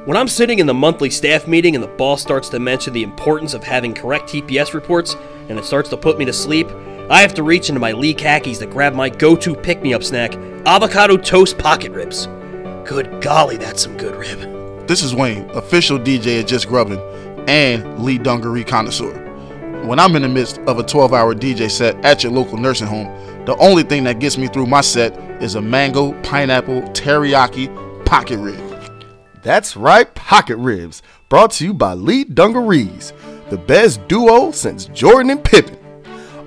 [0.07, 3.03] When I'm sitting in the monthly staff meeting and the boss starts to mention the
[3.03, 5.17] importance of having correct TPS reports
[5.49, 6.69] and it starts to put me to sleep,
[7.09, 9.93] I have to reach into my Lee khakis to grab my go to pick me
[9.93, 10.33] up snack
[10.65, 12.27] avocado toast pocket ribs.
[12.85, 14.87] Good golly, that's some good rib.
[14.87, 17.01] This is Wayne, official DJ at Just Grubbin
[17.49, 19.11] and Lee dungaree connoisseur.
[19.85, 22.87] when I'm in the midst of a 12 hour DJ set at your local nursing
[22.87, 23.07] home,
[23.43, 28.37] the only thing that gets me through my set is a mango, pineapple, teriyaki pocket
[28.37, 28.66] rib.
[29.43, 31.03] That's right, pocket ribs.
[31.29, 33.11] Brought to you by Lee Dungarees,
[33.49, 35.77] the best duo since Jordan and Pippen.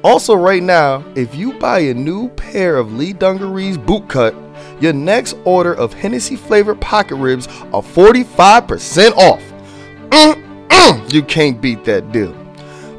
[0.02, 4.34] Also, right now, if you buy a new pair of Lee Dungarees boot cut,
[4.80, 9.42] your next order of Hennessy flavored pocket ribs are 45% off.
[10.08, 12.34] Mm-mm, you can't beat that deal.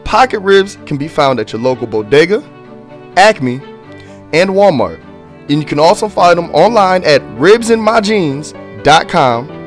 [0.04, 2.44] Pocket ribs can be found at your local bodega,
[3.18, 3.56] Acme,
[4.34, 5.04] and Walmart.
[5.50, 9.61] And you can also find them online at ribsinmyjeans.com.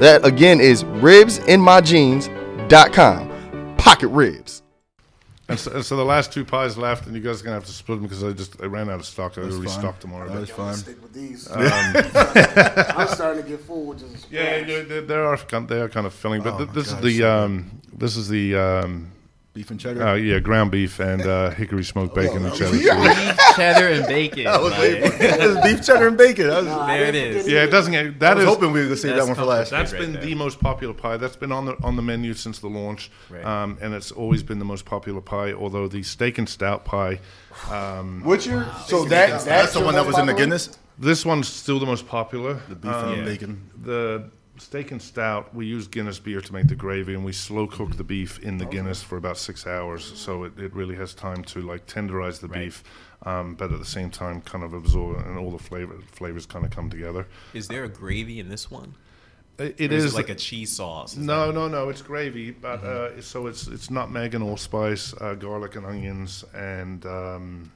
[0.00, 3.76] That again is ribsinmyjeans.com.
[3.76, 4.62] Pocket ribs.
[5.48, 7.64] And so, and so the last two pies left, and you guys are gonna have
[7.64, 9.36] to split them because I just I ran out of stock.
[9.36, 9.64] I That's fine.
[9.64, 10.32] restock tomorrow.
[10.32, 10.74] That's fine.
[10.74, 11.50] Stick with these.
[11.50, 14.26] Um, I'm starting to get full with this.
[14.30, 16.92] Yeah, yeah, they, they are kind- they are kind of filling, but Oh th- this
[16.92, 19.10] God, is the um, this is the um,
[19.52, 20.06] Beef and cheddar?
[20.06, 22.70] Uh, yeah, ground beef and uh, hickory smoked bacon and cheddar.
[22.70, 22.84] Beef,
[23.56, 24.46] cheddar, and bacon.
[24.46, 25.40] I was like- waiting for it.
[25.40, 26.46] It was beef, cheddar, and bacon.
[26.46, 27.48] That was- there it is.
[27.48, 28.20] Yeah, it doesn't get.
[28.20, 29.70] That I was is- hoping we were gonna save that one for last.
[29.70, 30.22] That's right been there.
[30.22, 31.16] the most popular pie.
[31.16, 33.44] That's been on the on the menu since the launch, Right.
[33.44, 35.52] um, and it's always been the most popular pie.
[35.52, 37.18] Although the steak and stout pie,
[37.68, 40.32] um, What's your so that That's that's the your one that most was in the
[40.32, 40.46] popular?
[40.46, 40.78] Guinness.
[40.96, 42.60] This one's still the most popular.
[42.68, 43.70] The beef and bacon.
[43.82, 47.66] The steak and stout, we use Guinness beer to make the gravy, and we slow
[47.66, 51.14] cook the beef in the Guinness for about six hours, so it, it really has
[51.14, 52.84] time to like tenderize the beef,
[53.24, 56.64] um, but at the same time kind of absorb and all the flavor flavors kind
[56.64, 57.26] of come together.
[57.54, 58.94] Is there a gravy in this one?
[59.58, 61.12] It, it Or is is it like a cheese sauce.
[61.12, 61.90] Is No, no, no.
[61.90, 67.04] It's gravy, but uh, so it's it's nutmeg and allspice, uh, garlic and onions, and
[67.04, 67.72] um,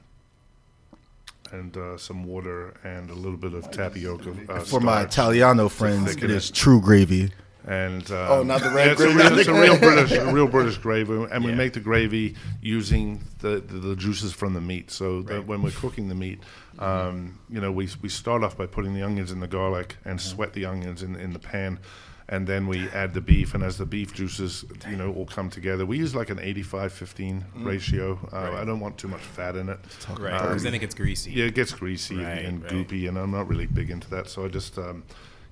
[1.51, 4.35] and uh, some water and a little bit of tapioca.
[4.49, 7.31] Uh, For my starch Italiano friends, it is true gravy.
[7.67, 9.17] And um, Oh, not the red yeah, it's a gravy?
[9.17, 11.57] real, it's a real British, a real British gravy, and we Yeah.
[11.57, 14.91] make the gravy using the, the, the juices from the meat.
[14.91, 16.41] So that when we're cooking the meat,
[16.77, 20.21] um, you know, we we start off by putting the onions and the garlic and
[20.21, 21.79] sweat the onions in in the pan.
[22.27, 25.47] And then we add the beef, and as the beef juices, you know, all come
[25.51, 28.17] together, we use like an 85-15 ratio.
[28.33, 29.79] Uh, I don't want too much fat in it.
[30.17, 31.31] Right, Um, because then it gets greasy.
[31.31, 32.71] Yeah, it gets greasy Right, and, and right.
[32.87, 34.27] goopy, and I'm not really big into that.
[34.27, 35.03] So I just, um,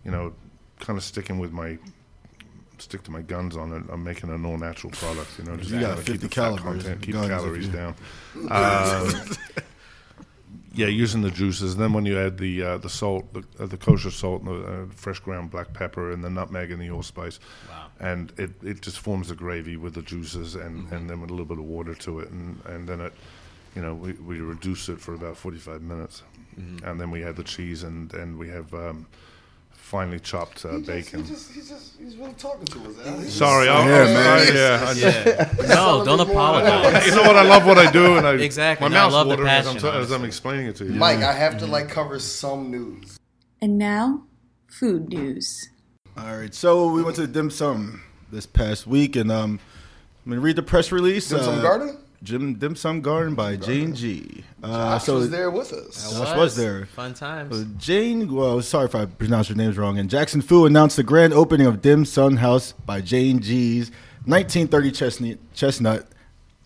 [0.03, 0.33] you know,
[0.79, 1.77] kind of sticking with my
[2.79, 3.83] stick to my guns on it.
[3.91, 5.29] I'm making an all natural product.
[5.37, 7.67] You know, just You got kinda keep 50 the fat content, keep guns, if calories
[7.67, 7.95] down.
[8.49, 9.13] Um,
[10.73, 11.73] yeah, using the juices.
[11.73, 14.49] And then when you add the uh, the salt, the, uh, the kosher salt, and
[14.49, 17.85] the uh, fresh ground black pepper, and the nutmeg and the allspice, Wow.
[17.99, 21.33] and it, it just forms a gravy with the juices, and, and then with a
[21.33, 23.13] little bit of water to it, and, and then it,
[23.75, 26.23] you know, we, we reduce it for about 45 minutes,
[26.83, 29.05] and then we add the cheese, and, and we have um,
[29.93, 31.23] finely chopped uh, He just, bacon.
[31.23, 33.05] he just, he's just, he's really talking to us.
[33.05, 33.21] Al.
[33.25, 34.39] Sorry, I, Yeah, I, man.
[34.87, 35.67] I, yeah, Yeah.
[35.67, 37.05] No, don't apologize.
[37.05, 37.35] you know what?
[37.35, 38.89] I love what I do, and I Exactly.
[38.89, 40.75] My No, I mouth's love the watering as I'm, passion, t- as I'm explaining it
[40.77, 40.93] to you.
[40.93, 43.19] Mike, I have to like cover some news.
[43.61, 44.23] And now,
[44.67, 45.69] food news.
[46.17, 48.01] All right, so we went to Dim Sum
[48.31, 49.59] this past week, and um,
[50.25, 51.29] I'm gonna read the press release.
[51.29, 52.02] Dim Sum uh, Garden?
[52.23, 54.43] Jim Dim Sum Garden by Jane G.
[54.63, 56.11] Uh, Josh was there with us.
[56.17, 56.85] Josh was there.
[56.85, 57.53] Fun times.
[57.53, 59.99] Uh, Jane, well, sorry if I pronounced your names wrong.
[59.99, 63.89] And Jackson Fu announced the grand opening of Dim Sum House by Jane G's
[64.25, 66.07] 1930 Chestnut, Chestnut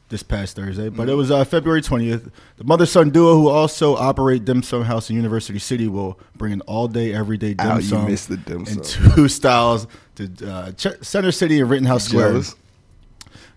[0.09, 0.89] this past Thursday.
[0.89, 2.31] But it was uh, February 20th.
[2.57, 6.53] The mother son duo, who also operate Dim Sum House in University City, will bring
[6.53, 9.11] an all day, everyday dim Ow, you missed the dim in sum.
[9.15, 12.41] two styles to uh, Ch- Center City and Rittenhouse Square.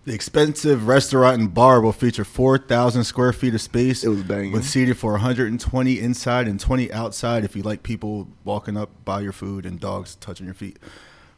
[0.03, 4.51] The expensive restaurant and bar will feature 4,000 square feet of space It was banging.
[4.51, 9.21] with seated for 120 inside and 20 outside if you like people walking up by
[9.21, 10.79] your food and dogs touching your feet.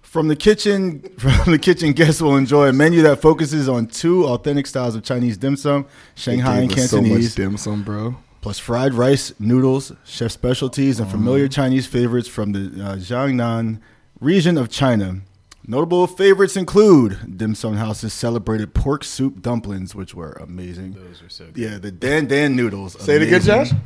[0.02, 4.26] From the kitchen, from the kitchen, guests will enjoy a menu that focuses on two
[4.28, 8.16] authentic styles of Chinese dim sum, Shanghai and us so Cantonese, dim sum, bro.
[8.40, 13.82] plus fried rice, noodles, chef specialties, and familiar Chinese favorites from the uh, Jiangnan
[14.22, 15.20] region of China.
[15.66, 20.94] Notable favorites include Dim Sum House's celebrated pork soup dumplings, which were amazing.
[20.94, 21.58] Those are so good.
[21.58, 23.00] Yeah, the Dan Dan noodles.
[23.02, 23.80] Say it again, amazing.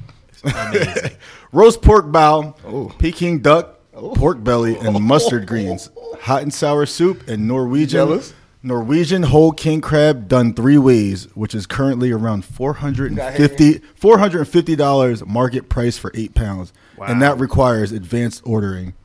[0.43, 0.53] Josh.
[0.71, 1.11] Amazing.
[1.51, 2.91] Roast pork bao, Oh.
[2.97, 4.99] Peking duck, pork belly, and oh.
[4.99, 5.89] mustard greens.
[6.21, 8.33] Hot and sour soup and Norwegian jealous?
[8.63, 15.97] Norwegian whole king crab done three ways, which is currently around 450 $450 market price
[15.97, 16.73] for eight pounds.
[16.99, 18.95] And that requires advanced ordering.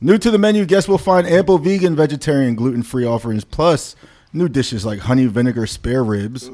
[0.00, 3.96] New to the menu, guests will find ample vegan, vegetarian, gluten free offerings, plus
[4.32, 6.50] new dishes like honey vinegar spare ribs,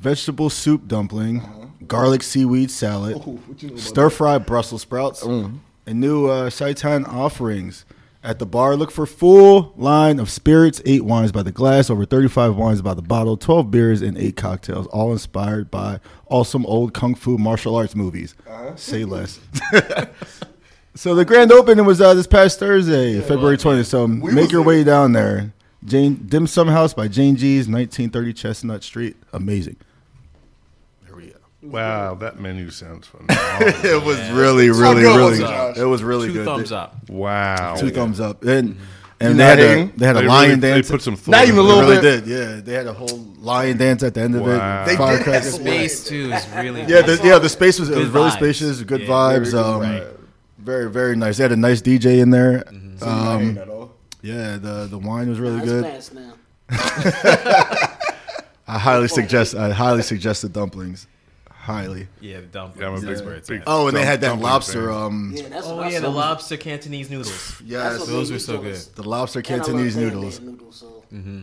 [0.00, 3.22] vegetable soup dumpling, garlic seaweed salad,
[3.76, 7.84] stir fried Brussels sprouts, and new uh, seitan offerings.
[8.24, 12.04] At the bar, look for full line of spirits, eight wines by the glass, over
[12.04, 16.94] 35 wines by the bottle, 12 beers, and eight cocktails, all inspired by awesome old
[16.94, 18.36] kung fu martial arts movies.
[18.46, 18.76] Uh-huh.
[18.76, 19.40] Say less.
[20.94, 23.86] so the grand opening was uh, this past Thursday, February 20th.
[23.86, 24.68] So We make was your there.
[24.68, 25.52] way down there.
[25.84, 29.16] Jane Dim Sum House by Jane G's, 1930 Chestnut Street.
[29.32, 29.76] Amazing.
[31.62, 33.24] Wow, that menu sounds fun.
[33.28, 35.46] it was really, really, good really it, good.
[35.46, 35.76] Josh?
[35.78, 36.44] It was really Two good.
[36.44, 37.08] thumbs They- up.
[37.08, 37.76] Wow.
[37.76, 38.42] Two thumbs up.
[38.44, 38.76] And
[39.20, 39.92] and they not had, a, hating?
[39.96, 40.90] they had a They lion really- they dance.
[40.90, 42.24] put some thought Not even a into They little really bit.
[42.24, 42.30] did.
[42.56, 44.82] Yeah, they had a whole lion dance at the end of Wow.
[44.82, 44.86] it.
[44.86, 45.44] They did Firecrackers.
[45.44, 47.38] have Space too is really Yeah, the, yeah.
[47.38, 48.32] The space was it was Good really vibes.
[48.34, 48.82] spacious.
[48.82, 49.50] Good Yeah, vibes.
[49.52, 50.06] very um, vibes.
[50.62, 51.36] Very very nice.
[51.36, 52.60] They had a nice DJ in there.
[52.60, 53.02] Mm-hmm.
[53.08, 53.90] Um,
[54.22, 56.04] yeah, the the wine was really Nah, good.
[56.14, 56.32] Now.
[58.68, 59.54] I highly suggest.
[59.54, 61.06] I highly suggest the dumplings.
[61.50, 62.08] Highly.
[62.20, 62.80] Yeah, the dumplings.
[62.80, 64.90] Yeah, I'm a big- where it's big- Oh, and they had that lobster.
[64.90, 67.60] Um, Yeah, that's Oh yeah, the lobster Cantonese noodles.
[67.64, 68.76] yes, Those were so good.
[68.96, 70.40] the lobster And I love Cantonese noodles.
[70.40, 70.76] Noodles.
[70.76, 71.04] So.
[71.12, 71.40] Mm-hmm.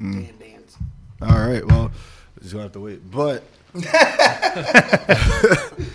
[0.00, 0.38] Mm.
[0.38, 0.62] Dan
[1.22, 1.64] All right.
[1.66, 1.90] Well,
[2.40, 3.10] just gonna have to wait.
[3.10, 3.42] But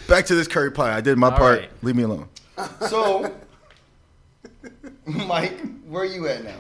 [0.08, 0.96] back to this curry pie.
[0.96, 1.60] I did my All part.
[1.60, 1.70] right.
[1.82, 2.28] Leave me alone.
[2.88, 3.34] So,
[5.06, 6.58] Mike, where are you at now?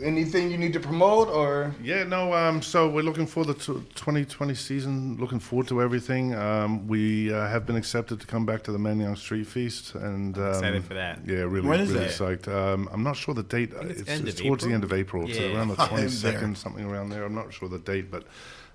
[0.00, 1.74] Anything you need to promote or?
[1.82, 2.32] Yeah, no.
[2.32, 5.16] Um, so we're looking for the t- 2020 season.
[5.18, 6.34] Looking forward to everything.
[6.34, 10.38] Um, we uh, have been accepted to come back to the Manayunk Street Feast, and
[10.38, 11.18] um, excited for that.
[11.26, 12.12] Yeah, really, When is really that?
[12.12, 12.46] psyched.
[12.48, 13.72] Um, I'm not sure the date.
[13.74, 15.28] it's It's, end it's of towards the end of April.
[15.28, 15.56] It's Yeah.
[15.56, 16.06] around the I'm there.
[16.08, 17.24] 22nd, something around there.
[17.24, 18.24] I'm not sure the date, but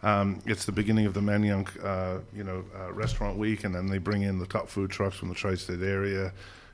[0.03, 3.87] um, it's the beginning of the Manayunk, uh, you know, uh, restaurant week, and then
[3.87, 6.31] they bring in the top food trucks from the tri-state area,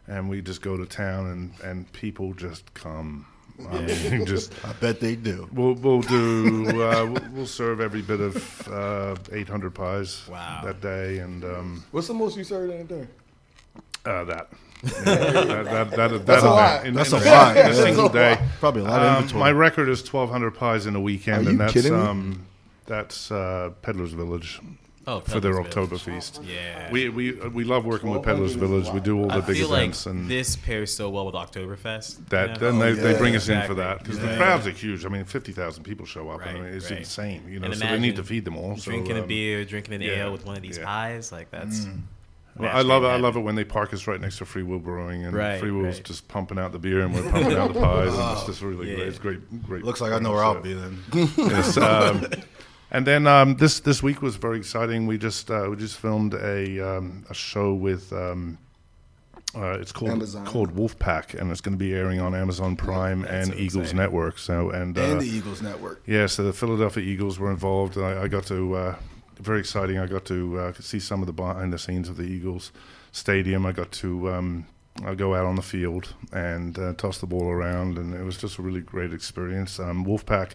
[0.07, 3.25] and we just go to town, and and people just come.
[3.69, 5.47] I mean, just I bet they do.
[5.53, 10.61] We'll we'll do uh, we'll, we'll serve every bit of uh, 800 pies Wow.
[10.65, 13.07] that day, and um, What's the most you served in a day?
[14.05, 14.49] uh, that.
[14.83, 16.85] Yeah, that, that, that, that That's a lot.
[16.85, 17.55] In, That's in a lot.
[17.55, 18.29] In a That's single a day.
[18.31, 18.39] lot.
[18.59, 19.39] Probably a lot of Um, inventory.
[19.39, 21.99] my record is 1,200 pies in a weekend, Are and you that's kidding me?
[21.99, 22.45] um,
[22.85, 24.59] that's uh, Peddler's Village
[25.05, 26.23] Oh, for their Peddler's October Village.
[26.31, 26.41] feast.
[26.43, 26.89] Yeah.
[26.89, 28.87] We we we love working with Peddler's Village.
[28.89, 30.29] We do all the I big feel like events and.
[30.31, 32.29] this pairs so well with Oktoberfest.
[32.29, 32.59] That you know?
[32.59, 33.17] then they, Oh, they yeah.
[33.17, 35.05] bring us in for that because the crowds are huge.
[35.05, 36.39] I mean, fifty thousand people show up.
[36.41, 36.99] I Right, mean, it's right.
[36.99, 37.43] insane.
[37.49, 38.77] You know, And so they need to feed them all.
[38.77, 40.85] So, drinking a um, beer, drinking an yeah, ale with one of these yeah.
[40.85, 41.85] pies, like that's.
[42.55, 43.07] Well, I love it.
[43.07, 45.59] I love it when they park us right next to Free Will Brewing, and Right,
[45.59, 46.03] Free Will's right.
[46.05, 48.89] just pumping out the beer, and we're pumping out the pies, and it's just really
[48.91, 48.95] Yeah.
[48.97, 49.07] great.
[49.09, 49.83] It's great, great.
[49.83, 50.99] Looks like I know where I'll be then.
[51.35, 52.25] Yes, um,
[52.93, 55.07] and then um, this this week was very exciting.
[55.07, 58.13] We just uh, we just filmed a um, a show with.
[58.13, 58.59] Um,
[59.55, 60.45] uh, it's called Amazon.
[60.47, 63.93] called Wolfpack, and it's going to be airing on Amazon Prime and so Eagles.
[63.93, 64.39] Network.
[64.39, 66.01] So and, And uh, the Eagles Network.
[66.07, 67.95] yeah, so the Philadelphia Eagles were involved.
[67.95, 68.95] and I, I got to uh,
[69.39, 69.99] very exciting.
[69.99, 72.71] I got to uh, see some of the behind the scenes of the Eagles
[73.11, 73.63] stadium.
[73.67, 74.65] I got to um,
[75.05, 78.37] I go out on the field and uh, toss the ball around, and it was
[78.37, 79.79] just a really great experience.
[79.79, 80.53] Um, Wolfpack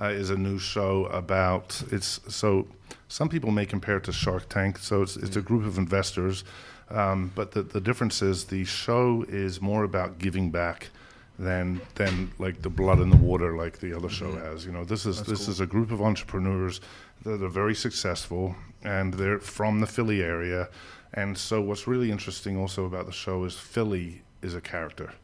[0.00, 2.66] uh, is a new show about it's so
[3.08, 4.78] some people may compare it to Shark Tank.
[4.78, 6.44] So it's it's a group of investors,
[6.90, 10.90] um, but the the difference is the show is more about giving back
[11.38, 14.64] than than like the blood in the water like the other show has.
[14.64, 16.80] You know, this is this is a group of entrepreneurs
[17.24, 20.68] that are very successful and they're from the Philly area.
[21.12, 25.14] And so what's really interesting also about the show is Philly is a character.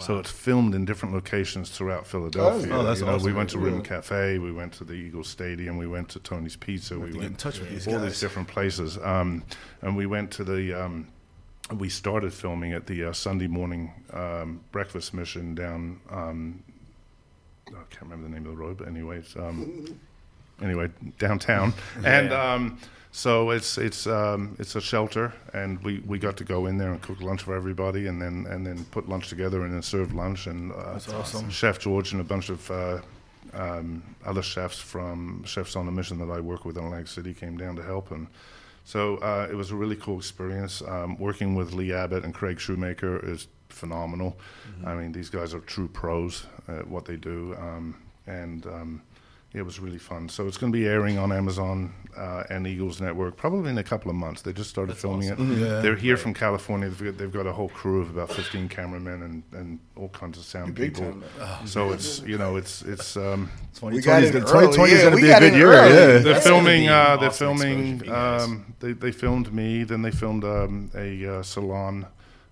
[0.00, 2.72] So it's filmed in different locations throughout Philadelphia.
[2.72, 5.76] Oh, that's you know, We went to Rim Cafe, we went to the Eagles Stadium,
[5.78, 8.02] we went to Tony's Pizza, we to went in touch with these all guys.
[8.04, 8.98] these different places.
[8.98, 9.42] Um,
[9.82, 11.08] and we went to the um,
[11.76, 16.00] we started filming at the uh, Sunday morning um, breakfast mission down.
[16.10, 16.62] Um,
[17.68, 19.98] I can't remember the name of the road, but anyways, um,
[20.62, 21.74] anyway, downtown,
[22.04, 22.78] and um,
[23.10, 26.92] so it's it's um, it's a shelter, and we, we got to go in there
[26.92, 30.14] and cook lunch for everybody, and then and then put lunch together and then serve
[30.14, 31.50] lunch, and uh, That's awesome.
[31.50, 32.70] Chef George and a bunch of.
[32.70, 33.00] Uh,
[33.54, 37.32] um, other chefs from Chefs on a Mission that I work with in Atlantic City
[37.32, 38.26] came down to help, and
[38.84, 40.82] so uh, it was a really cool experience.
[40.82, 44.36] Um, working with Lee Abbott and Craig Shoemaker is phenomenal.
[44.84, 47.94] I mean, these guys are true pros at what they do, um,
[48.26, 49.02] and um,
[49.54, 50.28] it was really fun.
[50.28, 53.82] So it's going to be airing on Amazon uh, and Eagles Network probably in a
[53.82, 54.42] couple of months.
[54.42, 55.38] They just started filming it.
[55.38, 55.80] Yeah.
[55.80, 56.90] They're here from California.
[56.90, 60.36] They've got, they've got a whole crew of about 15 cameramen and, and all kinds
[60.38, 61.12] of sound Big people.
[61.12, 63.16] time, so it's you know it's it's.
[63.16, 65.54] Um, 2020 is gonna- early, 2020 is yeah, going to we be a got good
[65.54, 65.72] year.
[65.72, 65.88] early.
[65.88, 66.06] Yeah.
[66.06, 66.86] they're That's filming.
[66.88, 67.98] an Uh, they're awesome filming.
[68.00, 68.14] for you.
[68.14, 69.84] Um, they they filmed me.
[69.84, 72.06] Then they filmed um, a uh, salon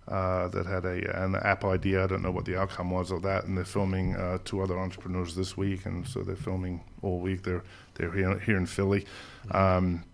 [0.09, 2.05] uh, that had a an app idea.
[2.05, 3.45] I don't know what the outcome was of that.
[3.45, 7.43] And they're filming uh, two other entrepreneurs this week, and so they're filming all week.
[7.43, 7.65] They're
[7.95, 9.07] they're here here in Philly.
[9.51, 10.05] Um,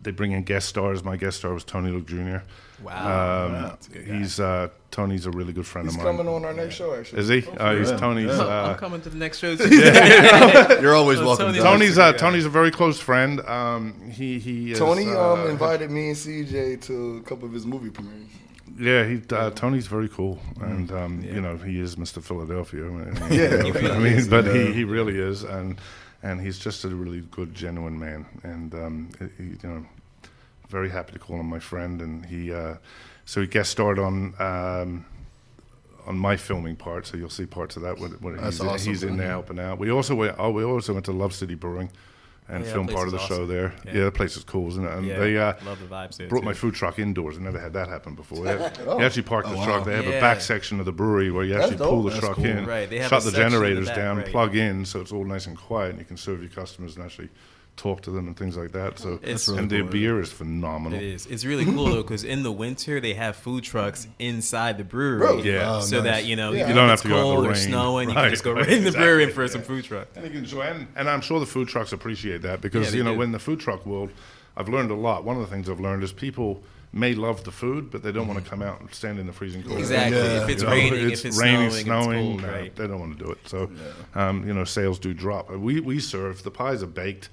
[0.00, 1.02] they bring in guest stars.
[1.02, 2.38] My guest star was Tony Luke Jr.
[2.82, 3.46] Wow.
[3.46, 4.18] Um, Wow, that's a good guy.
[4.18, 6.16] he's uh, Tony's a really good friend He's of mine.
[6.16, 7.20] coming on our next show, actually.
[7.22, 7.44] Is he?
[7.58, 7.96] Oh, Uh, he's yeah.
[7.96, 8.26] Tony's.
[8.28, 8.42] Yeah.
[8.44, 9.52] Uh, I'm coming to the next show.
[9.70, 10.80] Yeah.
[10.80, 11.72] You're always welcome, Tony's, Doug.
[11.72, 12.12] Tony's a uh.
[12.12, 13.40] Tony's a very close friend.
[13.40, 17.52] Um, he he is, Tony uh, um, invited me and CJ to a couple of
[17.52, 18.28] his movie premieres.
[18.78, 22.22] Yeah, he uh, Tony's very cool, and um, you know he is Mr.
[22.22, 22.84] Philadelphia.
[23.30, 23.62] Yeah.
[23.64, 25.80] you know, I mean, but he, he really is, and
[26.22, 29.86] and he's just a really good, genuine man, and um, he, you know,
[30.68, 32.76] very happy to call him my friend, and he uh,
[33.24, 34.34] so he guest starred on.
[34.38, 35.06] Um,
[36.06, 38.88] on my filming part, so you'll see parts of that when, when he's, in, awesome,
[38.90, 39.78] he's in there helping out.
[39.78, 40.36] We also went.
[40.38, 41.90] Oh, we also went to Love City Brewing,
[42.50, 43.74] and yeah, filmed part of the place is show there.
[43.84, 43.92] Yeah.
[43.94, 44.04] Yeah.
[44.04, 44.90] the place is cool, isn't it?
[44.92, 46.46] And Yeah, they uh, love the vibes there, brought too.
[46.46, 47.36] my food truck indoors.
[47.36, 48.44] I never had that happen before.
[48.44, 48.54] They,
[48.86, 48.98] Oh.
[48.98, 49.64] they actually parked Oh, the wow.
[49.66, 49.84] truck.
[49.84, 50.12] They have Yeah.
[50.12, 52.46] a back section of the brewery where you That's actually pull the That's truck cool.
[52.46, 54.26] in, Right, they have shut the section in the generators back, down, right.
[54.26, 57.04] plug in, so it's all nice and quiet, and you can serve your customers and
[57.04, 57.28] actually
[57.78, 58.98] talk to them and things like that.
[58.98, 59.88] So It's really and the cool.
[59.88, 60.98] beer is phenomenal.
[60.98, 61.26] It is.
[61.26, 65.20] It's really cool though because in the winter they have food trucks inside the brewery.
[65.20, 65.52] Really?
[65.52, 65.76] Yeah.
[65.76, 66.04] Oh, so nice.
[66.04, 66.68] that you know Yeah.
[66.68, 67.56] You don't it's have to go out in the cold or rain.
[67.56, 69.52] snowing, you can just go right, right in the brewery exactly, for yeah.
[69.52, 70.08] some food truck.
[70.16, 72.98] And you can enjoy, and, and I'm sure the food trucks appreciate that because they
[72.98, 73.18] you know do.
[73.18, 74.10] when the food truck world,
[74.56, 75.24] I've learned a lot.
[75.24, 76.62] One of the things I've learned is people
[76.92, 79.32] may love the food, but they don't want to come out and stand in the
[79.32, 79.78] freezing cold.
[79.78, 80.16] Exactly.
[80.18, 80.42] Yeah.
[80.42, 82.74] If it's raining, if it's raining, snowing, it's cold, no, right.
[82.74, 83.38] they don't want to do it.
[83.46, 83.70] So,
[84.14, 85.50] um, you know, sales do drop.
[85.50, 87.28] We we serve the pies are baked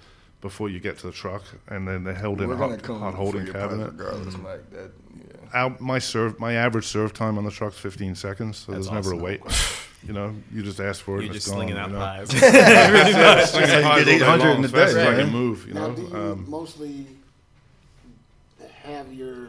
[0.46, 3.14] before you get to the truck, and then they're held in We're a hot, hot
[3.16, 3.94] holding your pies cabinet.
[3.98, 4.70] regardless, Mike.
[4.70, 5.60] That yeah.
[5.60, 8.94] Our, my serve, my average serve time on the truck's 15 seconds, so That's there's
[8.94, 9.42] never a wait.
[10.06, 11.22] You know, you just ask for it.
[11.24, 12.00] You're and it's just slinging gone, out you know?
[12.00, 12.34] pies.
[12.34, 13.50] Yeah, much.
[13.50, 15.68] slinging That's you pies get 800 in a as fast day, as I can move.
[15.68, 17.08] You now, know, do you um, mostly
[18.84, 19.48] have your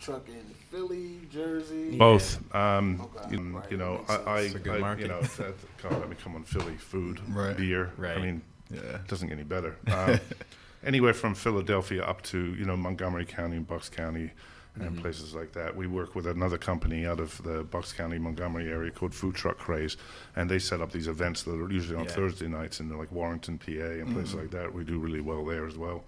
[0.00, 0.42] truck in
[0.72, 1.96] Philly, Jersey?
[1.96, 2.52] Both.
[2.52, 3.36] Um, Okay.
[3.36, 4.14] you, Right, you know, I.
[4.16, 5.02] I, It's I market.
[5.02, 7.56] you know, that, God, let me come on Philly food, Right.
[7.56, 7.92] beer.
[7.96, 8.18] Right.
[8.18, 8.80] I mean, Yeah.
[8.80, 9.76] it doesn't get any better.
[9.92, 10.18] Um,
[10.84, 14.30] anywhere from Philadelphia up to you know Montgomery County and Bucks County.
[14.76, 15.02] And Mm-hmm.
[15.02, 15.76] places like that.
[15.76, 19.56] We work with another company out of the Bucks County, Montgomery area called Food Truck
[19.56, 19.96] Craze,
[20.34, 22.10] and they set up these events that are usually on Yeah.
[22.10, 24.40] Thursday nights in like Warrington, PA, and places Mm-hmm.
[24.40, 24.74] like that.
[24.74, 26.02] We do really well there as well.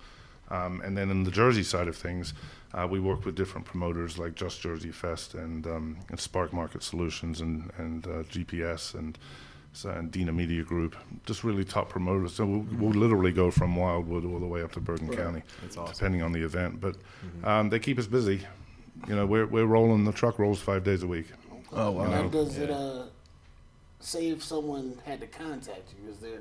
[0.50, 2.34] Um, and then in the Jersey side of things,
[2.74, 6.82] uh, we work with different promoters like Just Jersey Fest and, um, and Spark Market
[6.82, 9.16] Solutions and, and uh, GPS and,
[9.84, 10.96] and Dina Media Group.
[11.26, 12.34] Just really top promoters.
[12.34, 15.76] So we'll, we'll literally go from Wildwood all the way up to Bergen County, That's
[15.76, 15.94] awesome.
[15.94, 16.80] depending on the event.
[16.80, 16.96] But
[17.44, 18.40] um, they keep us busy.
[19.08, 21.26] You know, we're, we're rolling, the truck rolls five days a week.
[21.72, 22.06] Oh wow.
[22.08, 23.02] Now, does it uh,
[24.00, 26.10] say if someone had to contact you?
[26.10, 26.40] Is there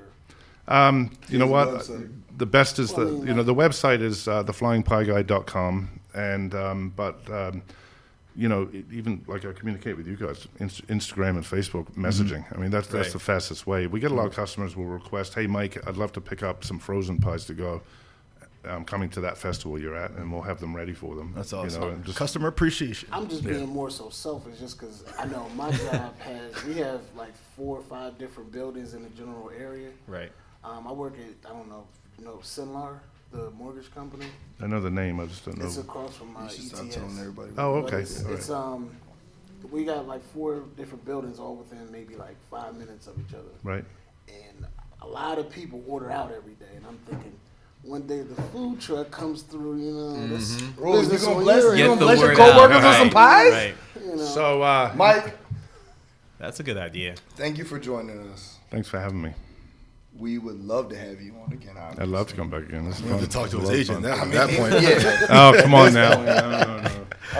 [0.67, 2.01] Um, you know Here's the what?
[2.01, 2.11] website.
[2.37, 6.93] The best is the I mean, you know the website is uh, theflyingpieguy.com and um,
[6.95, 7.63] but um,
[8.35, 12.43] you know even like I communicate with you guys Instagram and Facebook messaging.
[12.55, 13.13] I mean that's that's Right.
[13.13, 13.87] the fastest way.
[13.87, 16.63] We get a lot of customers will request, "Hey Mike, I'd love to pick up
[16.63, 17.81] some frozen pies to go."
[18.67, 21.33] I'm coming to that festival you're at, and we'll have them ready for them.
[21.35, 21.81] That's you awesome.
[21.81, 23.07] know, just- Customer appreciation.
[23.11, 23.51] I'm just Yeah.
[23.51, 26.63] being more so selfish, just because I know my job has.
[26.63, 29.89] We have like four or five different buildings in the general area.
[30.07, 30.31] Right.
[30.63, 32.97] Um, I work at I don't know, if you know Cenlar,
[33.35, 34.25] the mortgage company.
[34.61, 35.65] I know the name, I just don't know.
[35.65, 36.95] It's across from uh, You should stop ETS.
[36.95, 37.51] telling everybody.
[37.57, 38.01] Oh, But okay.
[38.03, 38.89] It's, All it's um,
[39.71, 43.43] we got like four different buildings, all within maybe like five minutes of each other.
[43.63, 43.83] Right.
[44.27, 44.65] And
[45.01, 47.33] a lot of people order out every day, and I'm thinking.
[47.83, 50.27] One day the food truck comes through, you know.
[50.27, 52.37] This Bro, you business gonna on bless- your you end, gonna the bless your word
[52.37, 52.83] coworkers out.
[52.83, 53.51] with some Right, pies?
[53.53, 53.75] Right.
[54.09, 54.25] you know.
[54.25, 55.37] So uh, Mike,
[56.39, 57.13] That's a good idea.
[57.35, 58.57] thank you for joining us.
[58.71, 59.33] thanks for having me.
[60.17, 61.75] We would love to have you on again.
[61.77, 62.85] I'd love to come back again.
[62.85, 63.27] This is We have fun.
[63.27, 64.31] to talk to It's his a lot of agent fun.
[64.31, 64.81] now, I at that point.
[64.81, 65.27] yeah.
[65.29, 66.09] Oh, come on now.
[66.25, 66.91] No, no, no.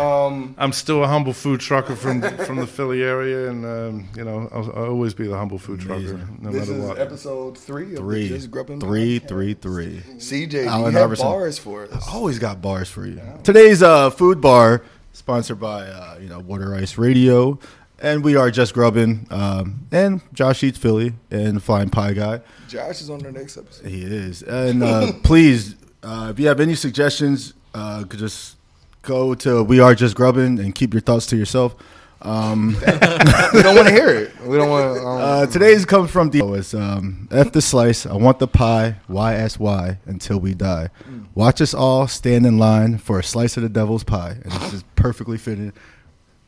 [0.02, 4.26] Um, I'm still a humble food trucker from from the Philly area, and um, you
[4.26, 7.00] know I'll, I'll always be the humble food trucker, no this matter is what.
[7.00, 10.02] episode three of Three, the Just Grubbin three, three, three.
[10.18, 11.28] CJ, do you Allen have Iverson.
[11.28, 12.06] bars for us?
[12.12, 13.22] Always got bars for you.
[13.44, 17.58] Today's uh, food bar sponsored by uh, you know Water Ice Radio,
[18.06, 22.42] and we are Just Grubbin, um, and Josh Eats Philly and Flying Pie Guy.
[22.68, 23.88] Josh is on the next episode.
[23.88, 28.58] He is, and uh, please, uh, if you have any suggestions, uh, could just
[29.02, 31.76] go to We Are Just Grubbin and keep your thoughts to yourself.
[32.22, 32.76] Um,
[33.54, 34.40] we don't want to hear it.
[34.46, 35.00] We don't want.
[35.00, 38.06] Um, uh, today's comes from the it's um, F the slice.
[38.06, 38.98] I want the pie.
[39.08, 40.90] Y S Y until we die.
[41.34, 44.74] Watch us all stand in line for a slice of the devil's pie, and this
[44.74, 45.74] is perfectly fitted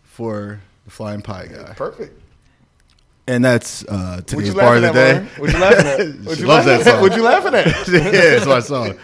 [0.03, 1.73] for the flying pie guy.
[1.73, 2.19] perfect.
[3.27, 5.27] And that's uh, today's bar of the day.
[5.37, 6.25] What you laughing at?
[6.25, 7.01] What you laughing that at?
[7.01, 7.65] What you laughing at?
[7.89, 8.97] yeah, that's my song.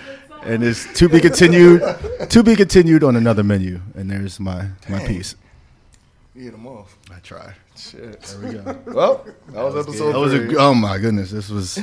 [0.43, 1.81] And it's to be continued.
[2.29, 3.81] To be continued on another menu.
[3.95, 5.07] And there's my my Dang.
[5.07, 5.36] piece.
[6.34, 6.97] You hit him off.
[7.13, 7.55] I tried.
[7.75, 8.21] Shit.
[8.21, 8.79] There we go.
[8.86, 11.79] Well, that was episode That was a, oh my goodness, this was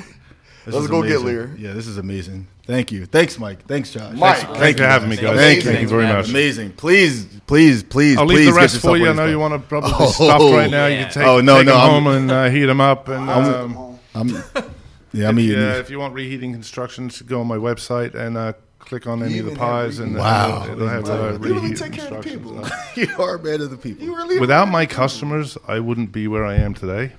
[0.67, 1.27] This Let's is go get amazing.
[1.27, 1.55] Lear.
[1.59, 2.47] Yeah, this is amazing.
[2.67, 3.07] Thank you.
[3.07, 3.65] Thanks, Mike.
[3.67, 4.15] Thanks, Josh.
[4.15, 4.37] Mike.
[4.39, 5.37] Thanks, Thanks for having me, guys.
[5.37, 5.71] Thank you.
[5.71, 6.29] Thank you very much.
[6.29, 6.73] Amazing.
[6.73, 9.09] Please, please, please, I'll please leave the rest for you.
[9.09, 10.87] I know you want to probably Oh, stuffed right now.
[10.87, 13.09] You can take, oh, no, take no, them I'm- home and uh, heat them up.
[13.09, 14.29] And um, I'm,
[15.13, 15.59] yeah, I'm if, eating.
[15.59, 19.39] uh, if you want reheating instructions, go on my website and uh, click on any
[19.39, 20.63] of the pies, and uh, Wow.
[20.65, 22.63] it'll, it'll have uh, You really take care of the people.
[22.97, 24.05] you are a man of the people.
[24.05, 27.13] You really Without my customers, I wouldn't be where I am today,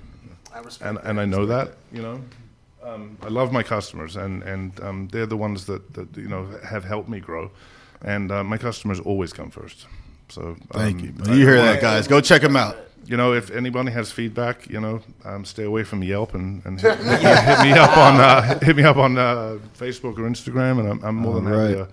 [0.53, 1.73] I and and I know that.
[1.91, 2.21] You know,
[2.84, 6.47] um, I love my customers, and and um, they're the ones that, that you know
[6.63, 7.51] have helped me grow,
[8.01, 9.88] and uh, my customers always come first.
[10.29, 11.13] So Thank um, you.
[11.25, 12.07] I- You hear that, guys?
[12.07, 12.77] Go check them out.
[13.05, 16.79] You know, if anybody has feedback, you know, um, stay away from Yelp and, and
[16.79, 20.88] hit, hit me up on uh, hit me up on uh, Facebook or Instagram, and
[20.88, 21.88] I'm, I'm more than happy to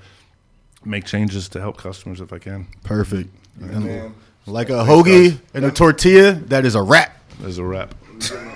[0.84, 2.66] make changes to help customers if I can.
[2.84, 3.30] Perfect.
[3.61, 4.14] And man.
[4.47, 7.18] like a hoagie and a tortilla, that is a wrap.
[7.41, 7.95] There's a wrap.